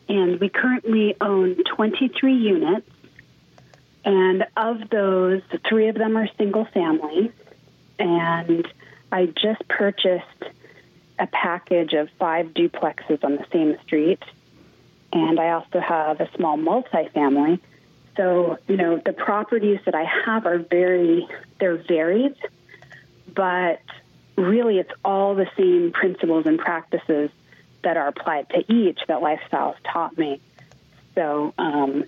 And 0.09 0.39
we 0.39 0.49
currently 0.49 1.15
own 1.21 1.63
23 1.63 2.33
units. 2.33 2.89
And 4.05 4.45
of 4.55 4.89
those, 4.89 5.41
three 5.67 5.89
of 5.89 5.95
them 5.95 6.17
are 6.17 6.27
single 6.37 6.65
family. 6.65 7.31
And 7.97 8.67
I 9.11 9.25
just 9.25 9.67
purchased 9.67 10.43
a 11.19 11.27
package 11.27 11.93
of 11.93 12.09
five 12.17 12.47
duplexes 12.47 13.23
on 13.23 13.35
the 13.35 13.45
same 13.51 13.77
street, 13.83 14.23
and 15.11 15.39
I 15.39 15.51
also 15.51 15.79
have 15.79 16.21
a 16.21 16.29
small 16.35 16.57
multifamily. 16.57 17.59
So, 18.15 18.57
you 18.67 18.77
know, 18.77 19.01
the 19.03 19.13
properties 19.13 19.79
that 19.85 19.95
I 19.95 20.05
have 20.25 20.45
are 20.45 20.59
very, 20.59 21.27
they're 21.59 21.77
varied, 21.77 22.35
but 23.33 23.81
really 24.35 24.79
it's 24.79 24.91
all 25.03 25.35
the 25.35 25.49
same 25.57 25.91
principles 25.91 26.45
and 26.45 26.57
practices 26.57 27.29
that 27.83 27.97
are 27.97 28.07
applied 28.07 28.49
to 28.49 28.59
each 28.71 28.99
that 29.07 29.19
Lifestyles 29.21 29.75
taught 29.83 30.17
me. 30.17 30.39
So, 31.15 31.53
um, 31.57 32.05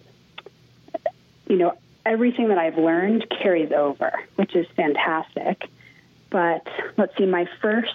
you 1.47 1.57
know, 1.57 1.77
everything 2.05 2.49
that 2.49 2.57
I've 2.57 2.77
learned 2.77 3.27
carries 3.29 3.71
over, 3.71 4.11
which 4.35 4.55
is 4.55 4.67
fantastic. 4.75 5.67
But 6.29 6.65
let's 6.97 7.15
see, 7.17 7.25
my 7.25 7.47
first 7.61 7.93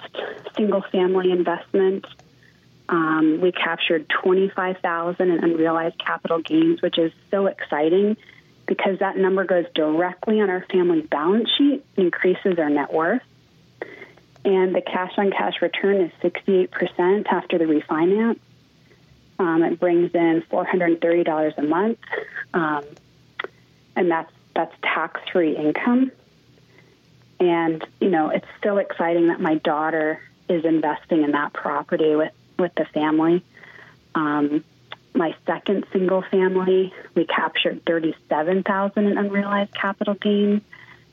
single 0.56 0.82
family 0.92 1.32
investment, 1.32 2.06
um, 2.88 3.40
we 3.40 3.50
captured 3.50 4.06
25000 4.22 5.30
in 5.30 5.42
unrealized 5.42 5.98
capital 5.98 6.40
gains, 6.40 6.82
which 6.82 6.98
is 6.98 7.12
so 7.30 7.46
exciting 7.46 8.16
because 8.66 8.98
that 8.98 9.16
number 9.16 9.44
goes 9.44 9.64
directly 9.74 10.40
on 10.40 10.50
our 10.50 10.64
family's 10.70 11.06
balance 11.06 11.48
sheet 11.56 11.84
increases 11.96 12.58
our 12.58 12.68
net 12.68 12.92
worth. 12.92 13.22
And 14.44 14.74
the 14.74 14.80
cash 14.80 15.12
on 15.16 15.30
cash 15.30 15.54
return 15.60 16.00
is 16.00 16.12
68% 16.22 17.26
after 17.26 17.58
the 17.58 17.64
refinance. 17.64 18.38
Um, 19.38 19.62
it 19.62 19.80
brings 19.80 20.14
in 20.14 20.42
$430 20.50 21.58
a 21.58 21.62
month, 21.62 21.98
um, 22.54 22.84
and 23.96 24.10
that's 24.10 24.30
that's 24.54 24.74
tax 24.82 25.20
free 25.32 25.56
income. 25.56 26.12
And, 27.38 27.86
you 28.00 28.08
know, 28.08 28.30
it's 28.30 28.46
so 28.62 28.78
exciting 28.78 29.28
that 29.28 29.40
my 29.40 29.56
daughter 29.56 30.20
is 30.48 30.64
investing 30.64 31.22
in 31.22 31.32
that 31.32 31.52
property 31.52 32.16
with, 32.16 32.32
with 32.58 32.74
the 32.74 32.86
family. 32.86 33.42
Um, 34.14 34.64
my 35.14 35.34
second 35.44 35.86
single 35.92 36.22
family, 36.22 36.92
we 37.14 37.26
captured 37.26 37.84
37000 37.84 39.06
in 39.06 39.18
unrealized 39.18 39.74
capital 39.74 40.14
gain. 40.14 40.62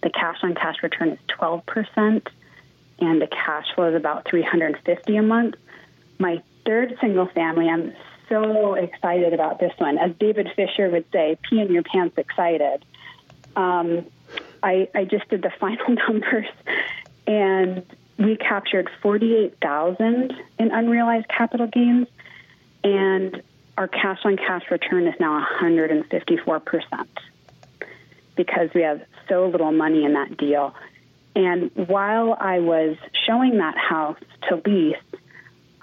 The 0.01 0.09
cash 0.09 0.37
on 0.43 0.55
cash 0.55 0.77
return 0.83 1.09
is 1.09 1.19
12%, 1.29 2.27
and 2.99 3.21
the 3.21 3.27
cash 3.27 3.65
flow 3.75 3.89
is 3.89 3.95
about 3.95 4.25
350 4.25 5.17
a 5.17 5.21
month. 5.21 5.55
My 6.19 6.41
third 6.65 6.97
single 7.01 7.27
family, 7.27 7.69
I'm 7.69 7.93
so 8.29 8.73
excited 8.75 9.33
about 9.33 9.59
this 9.59 9.73
one. 9.77 9.97
As 9.97 10.11
David 10.19 10.49
Fisher 10.55 10.89
would 10.89 11.05
say, 11.11 11.37
pee 11.49 11.59
in 11.59 11.71
your 11.71 11.83
pants 11.83 12.17
excited 12.17 12.85
Um, 13.55 14.05
I, 14.61 14.87
I 14.95 15.05
just 15.05 15.27
did 15.29 15.41
the 15.41 15.51
final 15.59 15.89
numbers, 15.89 16.47
and 17.27 17.85
we 18.17 18.37
captured 18.37 18.89
48,000 19.01 20.33
in 20.59 20.71
unrealized 20.71 21.27
capital 21.27 21.67
gains, 21.67 22.07
and 22.83 23.41
our 23.77 23.87
cash 23.87 24.19
on 24.23 24.37
cash 24.37 24.63
return 24.69 25.07
is 25.07 25.15
now 25.19 25.45
154% 25.59 27.07
because 28.35 28.69
we 28.73 28.81
have 28.81 29.01
so 29.27 29.47
little 29.47 29.71
money 29.71 30.05
in 30.05 30.13
that 30.13 30.37
deal. 30.37 30.75
And 31.35 31.71
while 31.75 32.37
I 32.39 32.59
was 32.59 32.97
showing 33.25 33.57
that 33.57 33.77
house 33.77 34.19
to 34.49 34.61
lease, 34.65 34.95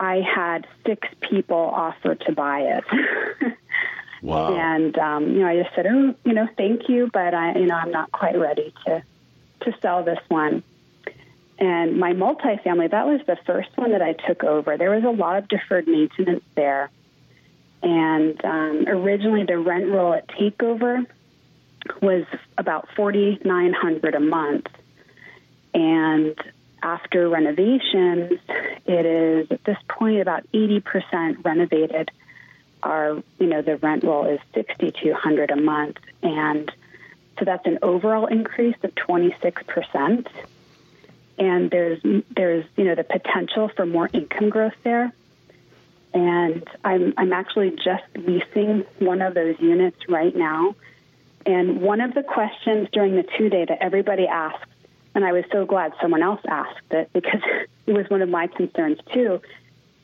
I 0.00 0.22
had 0.22 0.66
six 0.86 1.06
people 1.20 1.58
offer 1.58 2.14
to 2.14 2.32
buy 2.32 2.60
it. 2.60 3.54
wow. 4.22 4.56
And 4.56 4.96
um, 4.98 5.30
you 5.30 5.40
know, 5.40 5.46
I 5.46 5.62
just 5.62 5.74
said, 5.76 5.86
"Oh, 5.86 6.14
you 6.24 6.32
know, 6.32 6.48
thank 6.56 6.88
you, 6.88 7.10
but 7.12 7.34
I, 7.34 7.58
you 7.58 7.66
know, 7.66 7.74
I'm 7.74 7.90
not 7.90 8.10
quite 8.10 8.38
ready 8.38 8.72
to 8.86 9.02
to 9.60 9.74
sell 9.82 10.02
this 10.02 10.18
one." 10.28 10.62
And 11.58 12.00
my 12.00 12.14
multifamily, 12.14 12.90
that 12.92 13.06
was 13.06 13.20
the 13.26 13.36
first 13.44 13.68
one 13.76 13.92
that 13.92 14.00
I 14.00 14.14
took 14.14 14.42
over. 14.42 14.78
There 14.78 14.90
was 14.90 15.04
a 15.04 15.10
lot 15.10 15.36
of 15.36 15.46
deferred 15.46 15.86
maintenance 15.86 16.42
there. 16.54 16.90
And 17.82 18.42
um, 18.42 18.84
originally, 18.88 19.44
the 19.44 19.58
rent 19.58 19.88
roll 19.88 20.14
at 20.14 20.28
takeover 20.28 21.04
was 22.00 22.24
about 22.56 22.88
forty 22.96 23.38
nine 23.44 23.74
hundred 23.74 24.14
a 24.14 24.20
month, 24.20 24.68
and 25.74 26.34
after 26.82 27.28
renovations, 27.28 28.38
it 28.86 29.06
is 29.06 29.50
at 29.50 29.64
this 29.64 29.78
point 29.88 30.20
about 30.20 30.44
eighty 30.52 30.80
percent 30.80 31.44
renovated. 31.44 32.10
Our, 32.82 33.22
you 33.38 33.46
know, 33.46 33.62
the 33.62 33.76
rent 33.76 34.04
roll 34.04 34.26
is 34.26 34.40
sixty 34.54 34.90
two 34.90 35.14
hundred 35.14 35.50
a 35.50 35.56
month, 35.56 35.98
and 36.22 36.70
so 37.38 37.44
that's 37.44 37.66
an 37.66 37.78
overall 37.82 38.26
increase 38.26 38.76
of 38.82 38.94
twenty 38.94 39.34
six 39.42 39.62
percent. 39.64 40.28
And 41.38 41.70
there's 41.70 42.00
there's 42.34 42.64
you 42.76 42.84
know 42.84 42.94
the 42.94 43.04
potential 43.04 43.68
for 43.68 43.86
more 43.86 44.08
income 44.12 44.50
growth 44.50 44.74
there 44.82 45.12
and 46.12 46.66
I'm 46.84 47.14
I'm 47.16 47.32
actually 47.32 47.70
just 47.70 48.04
leasing 48.16 48.84
one 48.98 49.22
of 49.22 49.34
those 49.34 49.58
units 49.60 50.08
right 50.08 50.34
now. 50.34 50.74
And 51.46 51.80
one 51.80 52.00
of 52.00 52.14
the 52.14 52.22
questions 52.22 52.88
during 52.92 53.16
the 53.16 53.24
two 53.38 53.48
day 53.48 53.64
that 53.64 53.78
everybody 53.80 54.26
asks, 54.26 54.68
and 55.14 55.24
I 55.24 55.32
was 55.32 55.44
so 55.50 55.66
glad 55.66 55.92
someone 56.00 56.22
else 56.22 56.40
asked 56.48 56.90
it 56.90 57.10
because 57.12 57.40
it 57.86 57.92
was 57.92 58.08
one 58.08 58.22
of 58.22 58.28
my 58.28 58.46
concerns 58.46 58.98
too, 59.12 59.40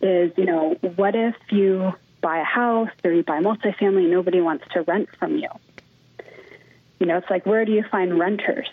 is 0.01 0.33
you 0.37 0.45
know 0.45 0.77
what 0.97 1.15
if 1.15 1.35
you 1.51 1.93
buy 2.21 2.39
a 2.39 2.45
house 2.45 2.91
or 3.05 3.13
you 3.13 3.23
buy 3.23 3.41
multifamily, 3.41 4.09
nobody 4.11 4.41
wants 4.41 4.65
to 4.73 4.83
rent 4.83 5.09
from 5.19 5.37
you. 5.37 5.49
You 6.99 7.07
know, 7.07 7.19
it's 7.19 7.31
like 7.31 7.47
where 7.47 7.65
do 7.65 7.73
you 7.73 7.85
find 7.91 8.19
renters? 8.19 8.69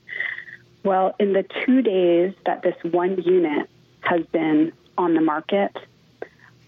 well, 0.84 1.14
in 1.18 1.32
the 1.32 1.44
two 1.64 1.82
days 1.82 2.34
that 2.46 2.62
this 2.62 2.76
one 2.82 3.20
unit 3.22 3.68
has 4.00 4.24
been 4.26 4.72
on 4.96 5.14
the 5.14 5.20
market, 5.20 5.76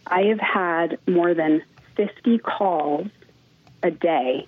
I 0.07 0.23
have 0.23 0.41
had 0.41 0.99
more 1.07 1.35
than 1.35 1.63
50 1.97 2.39
calls 2.39 3.09
a 3.83 3.91
day. 3.91 4.47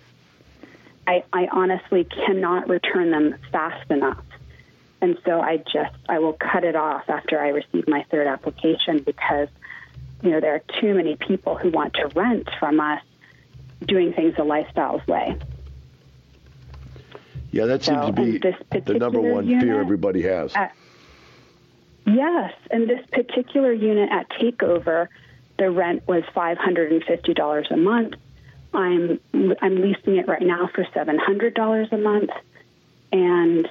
I, 1.06 1.24
I 1.32 1.48
honestly 1.50 2.04
cannot 2.04 2.68
return 2.68 3.10
them 3.10 3.34
fast 3.50 3.90
enough. 3.90 4.22
And 5.02 5.18
so 5.24 5.40
I 5.40 5.56
just, 5.56 5.94
I 6.08 6.20
will 6.20 6.34
cut 6.34 6.62
it 6.62 6.76
off 6.76 7.10
after 7.10 7.40
I 7.40 7.48
receive 7.48 7.88
my 7.88 8.04
third 8.08 8.28
application 8.28 9.00
because, 9.00 9.48
you 10.22 10.30
know, 10.30 10.40
there 10.40 10.54
are 10.54 10.80
too 10.80 10.94
many 10.94 11.16
people 11.16 11.56
who 11.56 11.70
want 11.70 11.94
to 11.94 12.06
rent 12.14 12.48
from 12.60 12.78
us 12.78 13.02
doing 13.84 14.12
things 14.12 14.36
the 14.36 14.44
lifestyles 14.44 15.04
way. 15.08 15.36
Yeah, 17.50 17.66
that 17.66 17.82
seems 17.82 17.98
so, 17.98 18.06
to 18.06 18.12
be 18.12 18.38
the 18.38 18.94
number 18.94 19.20
one 19.20 19.44
unit, 19.46 19.64
fear 19.64 19.80
everybody 19.80 20.22
has. 20.22 20.54
At, 20.54 20.72
yes, 22.06 22.54
and 22.70 22.88
this 22.88 23.04
particular 23.10 23.72
unit 23.72 24.08
at 24.10 24.30
Takeover, 24.30 25.08
the 25.58 25.68
rent 25.68 26.06
was 26.06 26.22
$550 26.34 27.70
a 27.70 27.76
month. 27.76 28.14
I'm 28.72 29.20
I'm 29.60 29.82
leasing 29.82 30.16
it 30.16 30.28
right 30.28 30.40
now 30.40 30.70
for 30.72 30.84
$700 30.84 31.92
a 31.92 31.98
month, 31.98 32.30
and 33.12 33.68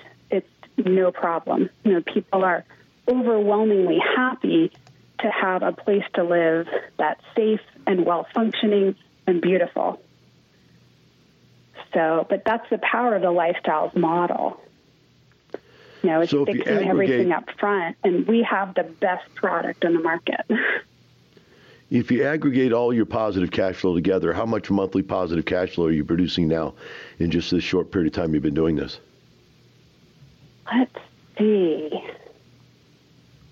no 0.78 1.12
problem. 1.12 1.70
You 1.84 1.94
know, 1.94 2.02
people 2.02 2.44
are 2.44 2.66
overwhelmingly 3.08 4.00
happy 4.00 4.72
to 5.20 5.30
have 5.30 5.64
a 5.64 5.72
place 5.72 6.04
to 6.14 6.24
live 6.24 6.68
that's 6.98 7.22
safe 7.36 7.62
and 7.86 8.06
well 8.06 8.28
functioning 8.34 8.96
and 9.28 9.42
beautiful. 9.42 10.02
So, 11.94 12.26
but 12.30 12.44
that's 12.46 12.70
the 12.70 12.78
power 12.78 13.16
of 13.16 13.22
the 13.22 13.28
lifestyles 13.28 13.96
model. 13.96 14.60
You 16.04 16.10
know, 16.10 16.22
it's 16.22 16.32
so 16.32 16.46
fixing 16.46 16.88
everything 16.88 17.32
up 17.32 17.50
front, 17.60 17.98
and 18.04 18.28
we 18.28 18.44
have 18.50 18.74
the 18.74 18.84
best 18.84 19.34
product 19.36 19.84
in 19.84 19.94
the 19.94 20.00
market. 20.00 20.46
if 21.92 22.10
you 22.10 22.24
aggregate 22.24 22.72
all 22.72 22.94
your 22.94 23.06
positive 23.06 23.52
cash 23.52 23.76
flow 23.76 23.94
together, 23.94 24.34
how 24.34 24.46
much 24.46 24.72
monthly 24.72 25.04
positive 25.04 25.46
cash 25.46 25.76
flow 25.76 25.88
are 25.88 25.92
you 25.92 26.06
producing 26.06 26.48
now 26.48 26.74
in 27.20 27.30
just 27.30 27.52
this 27.52 27.64
short 27.64 27.92
period 27.92 28.08
of 28.08 28.14
time 28.14 28.34
you've 28.34 28.42
been 28.42 28.54
doing 28.54 28.76
this? 28.76 29.00
Let's 30.74 30.96
see. 31.38 32.04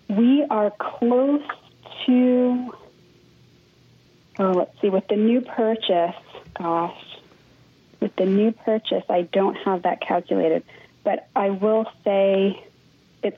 We 0.09 0.43
are 0.49 0.71
close 0.71 1.43
to, 2.05 2.73
oh, 4.39 4.51
let's 4.51 4.81
see, 4.81 4.89
with 4.89 5.07
the 5.07 5.15
new 5.15 5.41
purchase, 5.41 6.15
gosh, 6.57 7.19
with 7.99 8.15
the 8.15 8.25
new 8.25 8.51
purchase, 8.51 9.03
I 9.09 9.23
don't 9.23 9.55
have 9.55 9.83
that 9.83 10.01
calculated, 10.01 10.63
but 11.03 11.27
I 11.35 11.49
will 11.49 11.85
say 12.03 12.63
it's, 13.21 13.37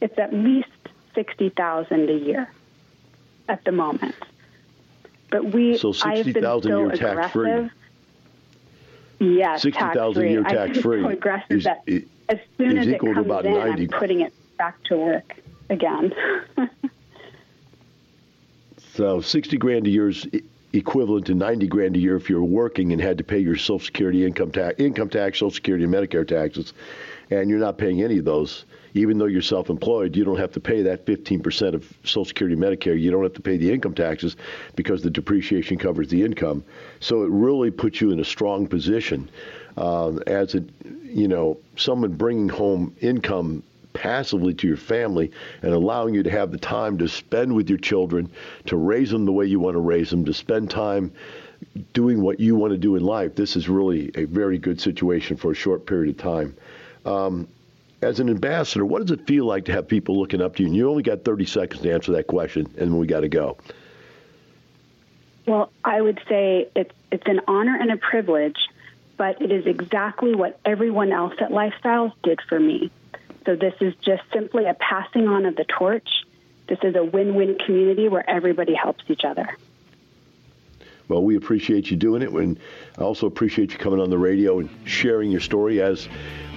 it's 0.00 0.18
at 0.18 0.32
least 0.32 0.68
60000 1.14 2.08
a 2.10 2.12
year 2.12 2.50
at 3.48 3.64
the 3.64 3.72
moment. 3.72 4.14
But 5.30 5.46
we, 5.46 5.78
so 5.78 5.92
sixty 5.92 6.34
thousand 6.34 6.72
a 6.72 6.78
year 6.78 6.90
tax 6.90 7.32
free. 7.32 7.70
Yes, 9.18 9.62
sixty 9.62 9.82
thousand 9.82 10.24
a 10.24 10.30
year 10.30 10.42
tax 10.42 10.78
free. 10.78 11.02
So 11.02 11.08
aggressive 11.08 11.56
is, 11.56 11.64
that 11.64 11.82
as 12.28 12.38
soon 12.56 12.78
as 12.78 12.86
it 12.86 13.00
comes 13.00 13.18
about 13.18 13.46
in, 13.46 13.54
90. 13.54 13.82
I'm 13.82 13.88
putting 13.88 14.20
it 14.20 14.32
back 14.58 14.82
to 14.84 14.96
work 14.96 15.36
again. 15.70 16.14
so 18.94 19.20
sixty 19.20 19.56
grand 19.56 19.86
a 19.86 19.90
year 19.90 20.08
is 20.08 20.26
equivalent 20.72 21.26
to 21.26 21.34
ninety 21.34 21.66
grand 21.66 21.96
a 21.96 21.98
year 21.98 22.16
if 22.16 22.28
you're 22.28 22.42
working 22.42 22.92
and 22.92 23.00
had 23.00 23.18
to 23.18 23.24
pay 23.24 23.38
your 23.38 23.56
Social 23.56 23.78
Security 23.78 24.24
income 24.24 24.50
tax, 24.52 24.78
income 24.78 25.08
tax, 25.08 25.38
Social 25.38 25.50
Security, 25.50 25.84
and 25.84 25.92
Medicare 25.92 26.26
taxes, 26.26 26.72
and 27.30 27.48
you're 27.50 27.58
not 27.58 27.78
paying 27.78 28.02
any 28.02 28.18
of 28.18 28.24
those 28.24 28.64
even 28.94 29.18
though 29.18 29.26
you're 29.26 29.42
self-employed, 29.42 30.16
you 30.16 30.24
don't 30.24 30.38
have 30.38 30.52
to 30.52 30.60
pay 30.60 30.82
that 30.82 31.06
15% 31.06 31.74
of 31.74 31.90
Social 32.04 32.24
Security 32.24 32.56
Medicare. 32.56 33.00
You 33.00 33.10
don't 33.10 33.22
have 33.22 33.32
to 33.34 33.40
pay 33.40 33.56
the 33.56 33.72
income 33.72 33.94
taxes 33.94 34.36
because 34.76 35.02
the 35.02 35.10
depreciation 35.10 35.78
covers 35.78 36.08
the 36.08 36.22
income. 36.22 36.62
So 37.00 37.22
it 37.22 37.30
really 37.30 37.70
puts 37.70 38.00
you 38.00 38.10
in 38.10 38.20
a 38.20 38.24
strong 38.24 38.66
position 38.66 39.30
uh, 39.76 40.12
as 40.26 40.54
a, 40.54 40.64
you 41.04 41.28
know, 41.28 41.58
someone 41.76 42.12
bringing 42.12 42.48
home 42.48 42.94
income 43.00 43.62
passively 43.92 44.54
to 44.54 44.66
your 44.66 44.76
family 44.76 45.30
and 45.62 45.72
allowing 45.72 46.14
you 46.14 46.22
to 46.22 46.30
have 46.30 46.50
the 46.50 46.58
time 46.58 46.98
to 46.98 47.08
spend 47.08 47.54
with 47.54 47.68
your 47.68 47.78
children, 47.78 48.30
to 48.66 48.76
raise 48.76 49.10
them 49.10 49.24
the 49.24 49.32
way 49.32 49.46
you 49.46 49.60
want 49.60 49.74
to 49.74 49.80
raise 49.80 50.10
them, 50.10 50.24
to 50.24 50.34
spend 50.34 50.70
time 50.70 51.12
doing 51.92 52.22
what 52.22 52.40
you 52.40 52.56
want 52.56 52.72
to 52.72 52.78
do 52.78 52.96
in 52.96 53.02
life. 53.02 53.34
This 53.34 53.56
is 53.56 53.68
really 53.68 54.10
a 54.14 54.24
very 54.24 54.58
good 54.58 54.80
situation 54.80 55.36
for 55.36 55.52
a 55.52 55.54
short 55.54 55.86
period 55.86 56.16
of 56.16 56.22
time. 56.22 56.56
Um, 57.04 57.48
as 58.02 58.18
an 58.18 58.28
ambassador, 58.28 58.84
what 58.84 59.02
does 59.02 59.12
it 59.12 59.26
feel 59.26 59.44
like 59.44 59.64
to 59.66 59.72
have 59.72 59.86
people 59.86 60.18
looking 60.18 60.40
up 60.40 60.56
to 60.56 60.62
you? 60.62 60.68
And 60.68 60.76
you 60.76 60.90
only 60.90 61.04
got 61.04 61.24
30 61.24 61.46
seconds 61.46 61.82
to 61.82 61.92
answer 61.92 62.12
that 62.12 62.26
question, 62.26 62.72
and 62.76 62.98
we 62.98 63.06
got 63.06 63.20
to 63.20 63.28
go. 63.28 63.56
Well, 65.46 65.70
I 65.84 66.00
would 66.00 66.20
say 66.28 66.68
it's 66.74 66.92
it's 67.10 67.26
an 67.26 67.40
honor 67.46 67.76
and 67.78 67.90
a 67.90 67.96
privilege, 67.96 68.56
but 69.16 69.40
it 69.40 69.52
is 69.52 69.66
exactly 69.66 70.34
what 70.34 70.58
everyone 70.64 71.12
else 71.12 71.34
at 71.40 71.50
Lifestyles 71.50 72.12
did 72.22 72.40
for 72.48 72.58
me. 72.58 72.90
So 73.46 73.56
this 73.56 73.74
is 73.80 73.94
just 74.04 74.22
simply 74.32 74.66
a 74.66 74.74
passing 74.74 75.28
on 75.28 75.46
of 75.46 75.56
the 75.56 75.64
torch. 75.64 76.08
This 76.68 76.78
is 76.82 76.94
a 76.94 77.04
win-win 77.04 77.58
community 77.58 78.08
where 78.08 78.28
everybody 78.28 78.74
helps 78.74 79.04
each 79.08 79.24
other. 79.24 79.56
Well, 81.08 81.22
we 81.22 81.36
appreciate 81.36 81.90
you 81.90 81.96
doing 81.96 82.22
it, 82.22 82.30
and 82.30 82.58
I 82.98 83.02
also 83.02 83.26
appreciate 83.26 83.72
you 83.72 83.78
coming 83.78 84.00
on 84.00 84.10
the 84.10 84.18
radio 84.18 84.60
and 84.60 84.70
sharing 84.84 85.30
your 85.30 85.40
story 85.40 85.82
as 85.82 86.08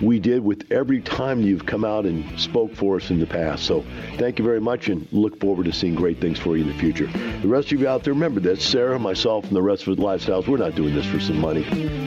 we 0.02 0.20
did 0.20 0.44
with 0.44 0.72
every 0.72 1.02
time 1.02 1.42
you've 1.42 1.66
come 1.66 1.86
out 1.86 2.06
and 2.06 2.40
spoke 2.40 2.76
for 2.76 2.98
us 2.98 3.10
in 3.10 3.20
the 3.20 3.26
past. 3.26 3.64
So 3.66 3.84
thank 4.18 4.40
you 4.40 4.46
very 4.46 4.62
much 4.62 4.90
and 4.90 5.08
look 5.12 5.40
forward 5.40 5.66
to 5.66 5.74
seeing 5.74 5.96
great 5.96 6.20
things 6.20 6.38
for 6.38 6.58
you 6.58 6.64
in 6.64 6.70
the 6.70 6.78
future. 6.78 7.08
The 7.42 7.48
rest 7.48 7.72
of 7.72 7.80
you 7.80 7.88
out 7.88 8.04
there, 8.04 8.14
remember 8.14 8.40
that 8.42 8.62
Sara, 8.62 9.00
myself, 9.00 9.46
and 9.46 9.56
the 9.56 9.62
rest 9.62 9.88
of 9.88 9.96
the 9.98 10.04
lifestyles, 10.04 10.48
we're 10.48 10.58
not 10.58 10.76
doing 10.76 10.96
this 10.96 11.06
for 11.06 11.20
some 11.20 11.40
money. 11.40 11.66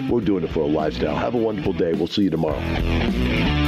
We're 0.08 0.20
doing 0.20 0.44
it 0.44 0.50
for 0.50 0.60
a 0.60 0.66
lifestyle. 0.66 1.16
Have 1.16 1.34
a 1.34 1.38
wonderful 1.38 1.72
day. 1.72 1.92
We'll 1.92 2.06
see 2.06 2.22
you 2.22 2.30
tomorrow. 2.30 3.67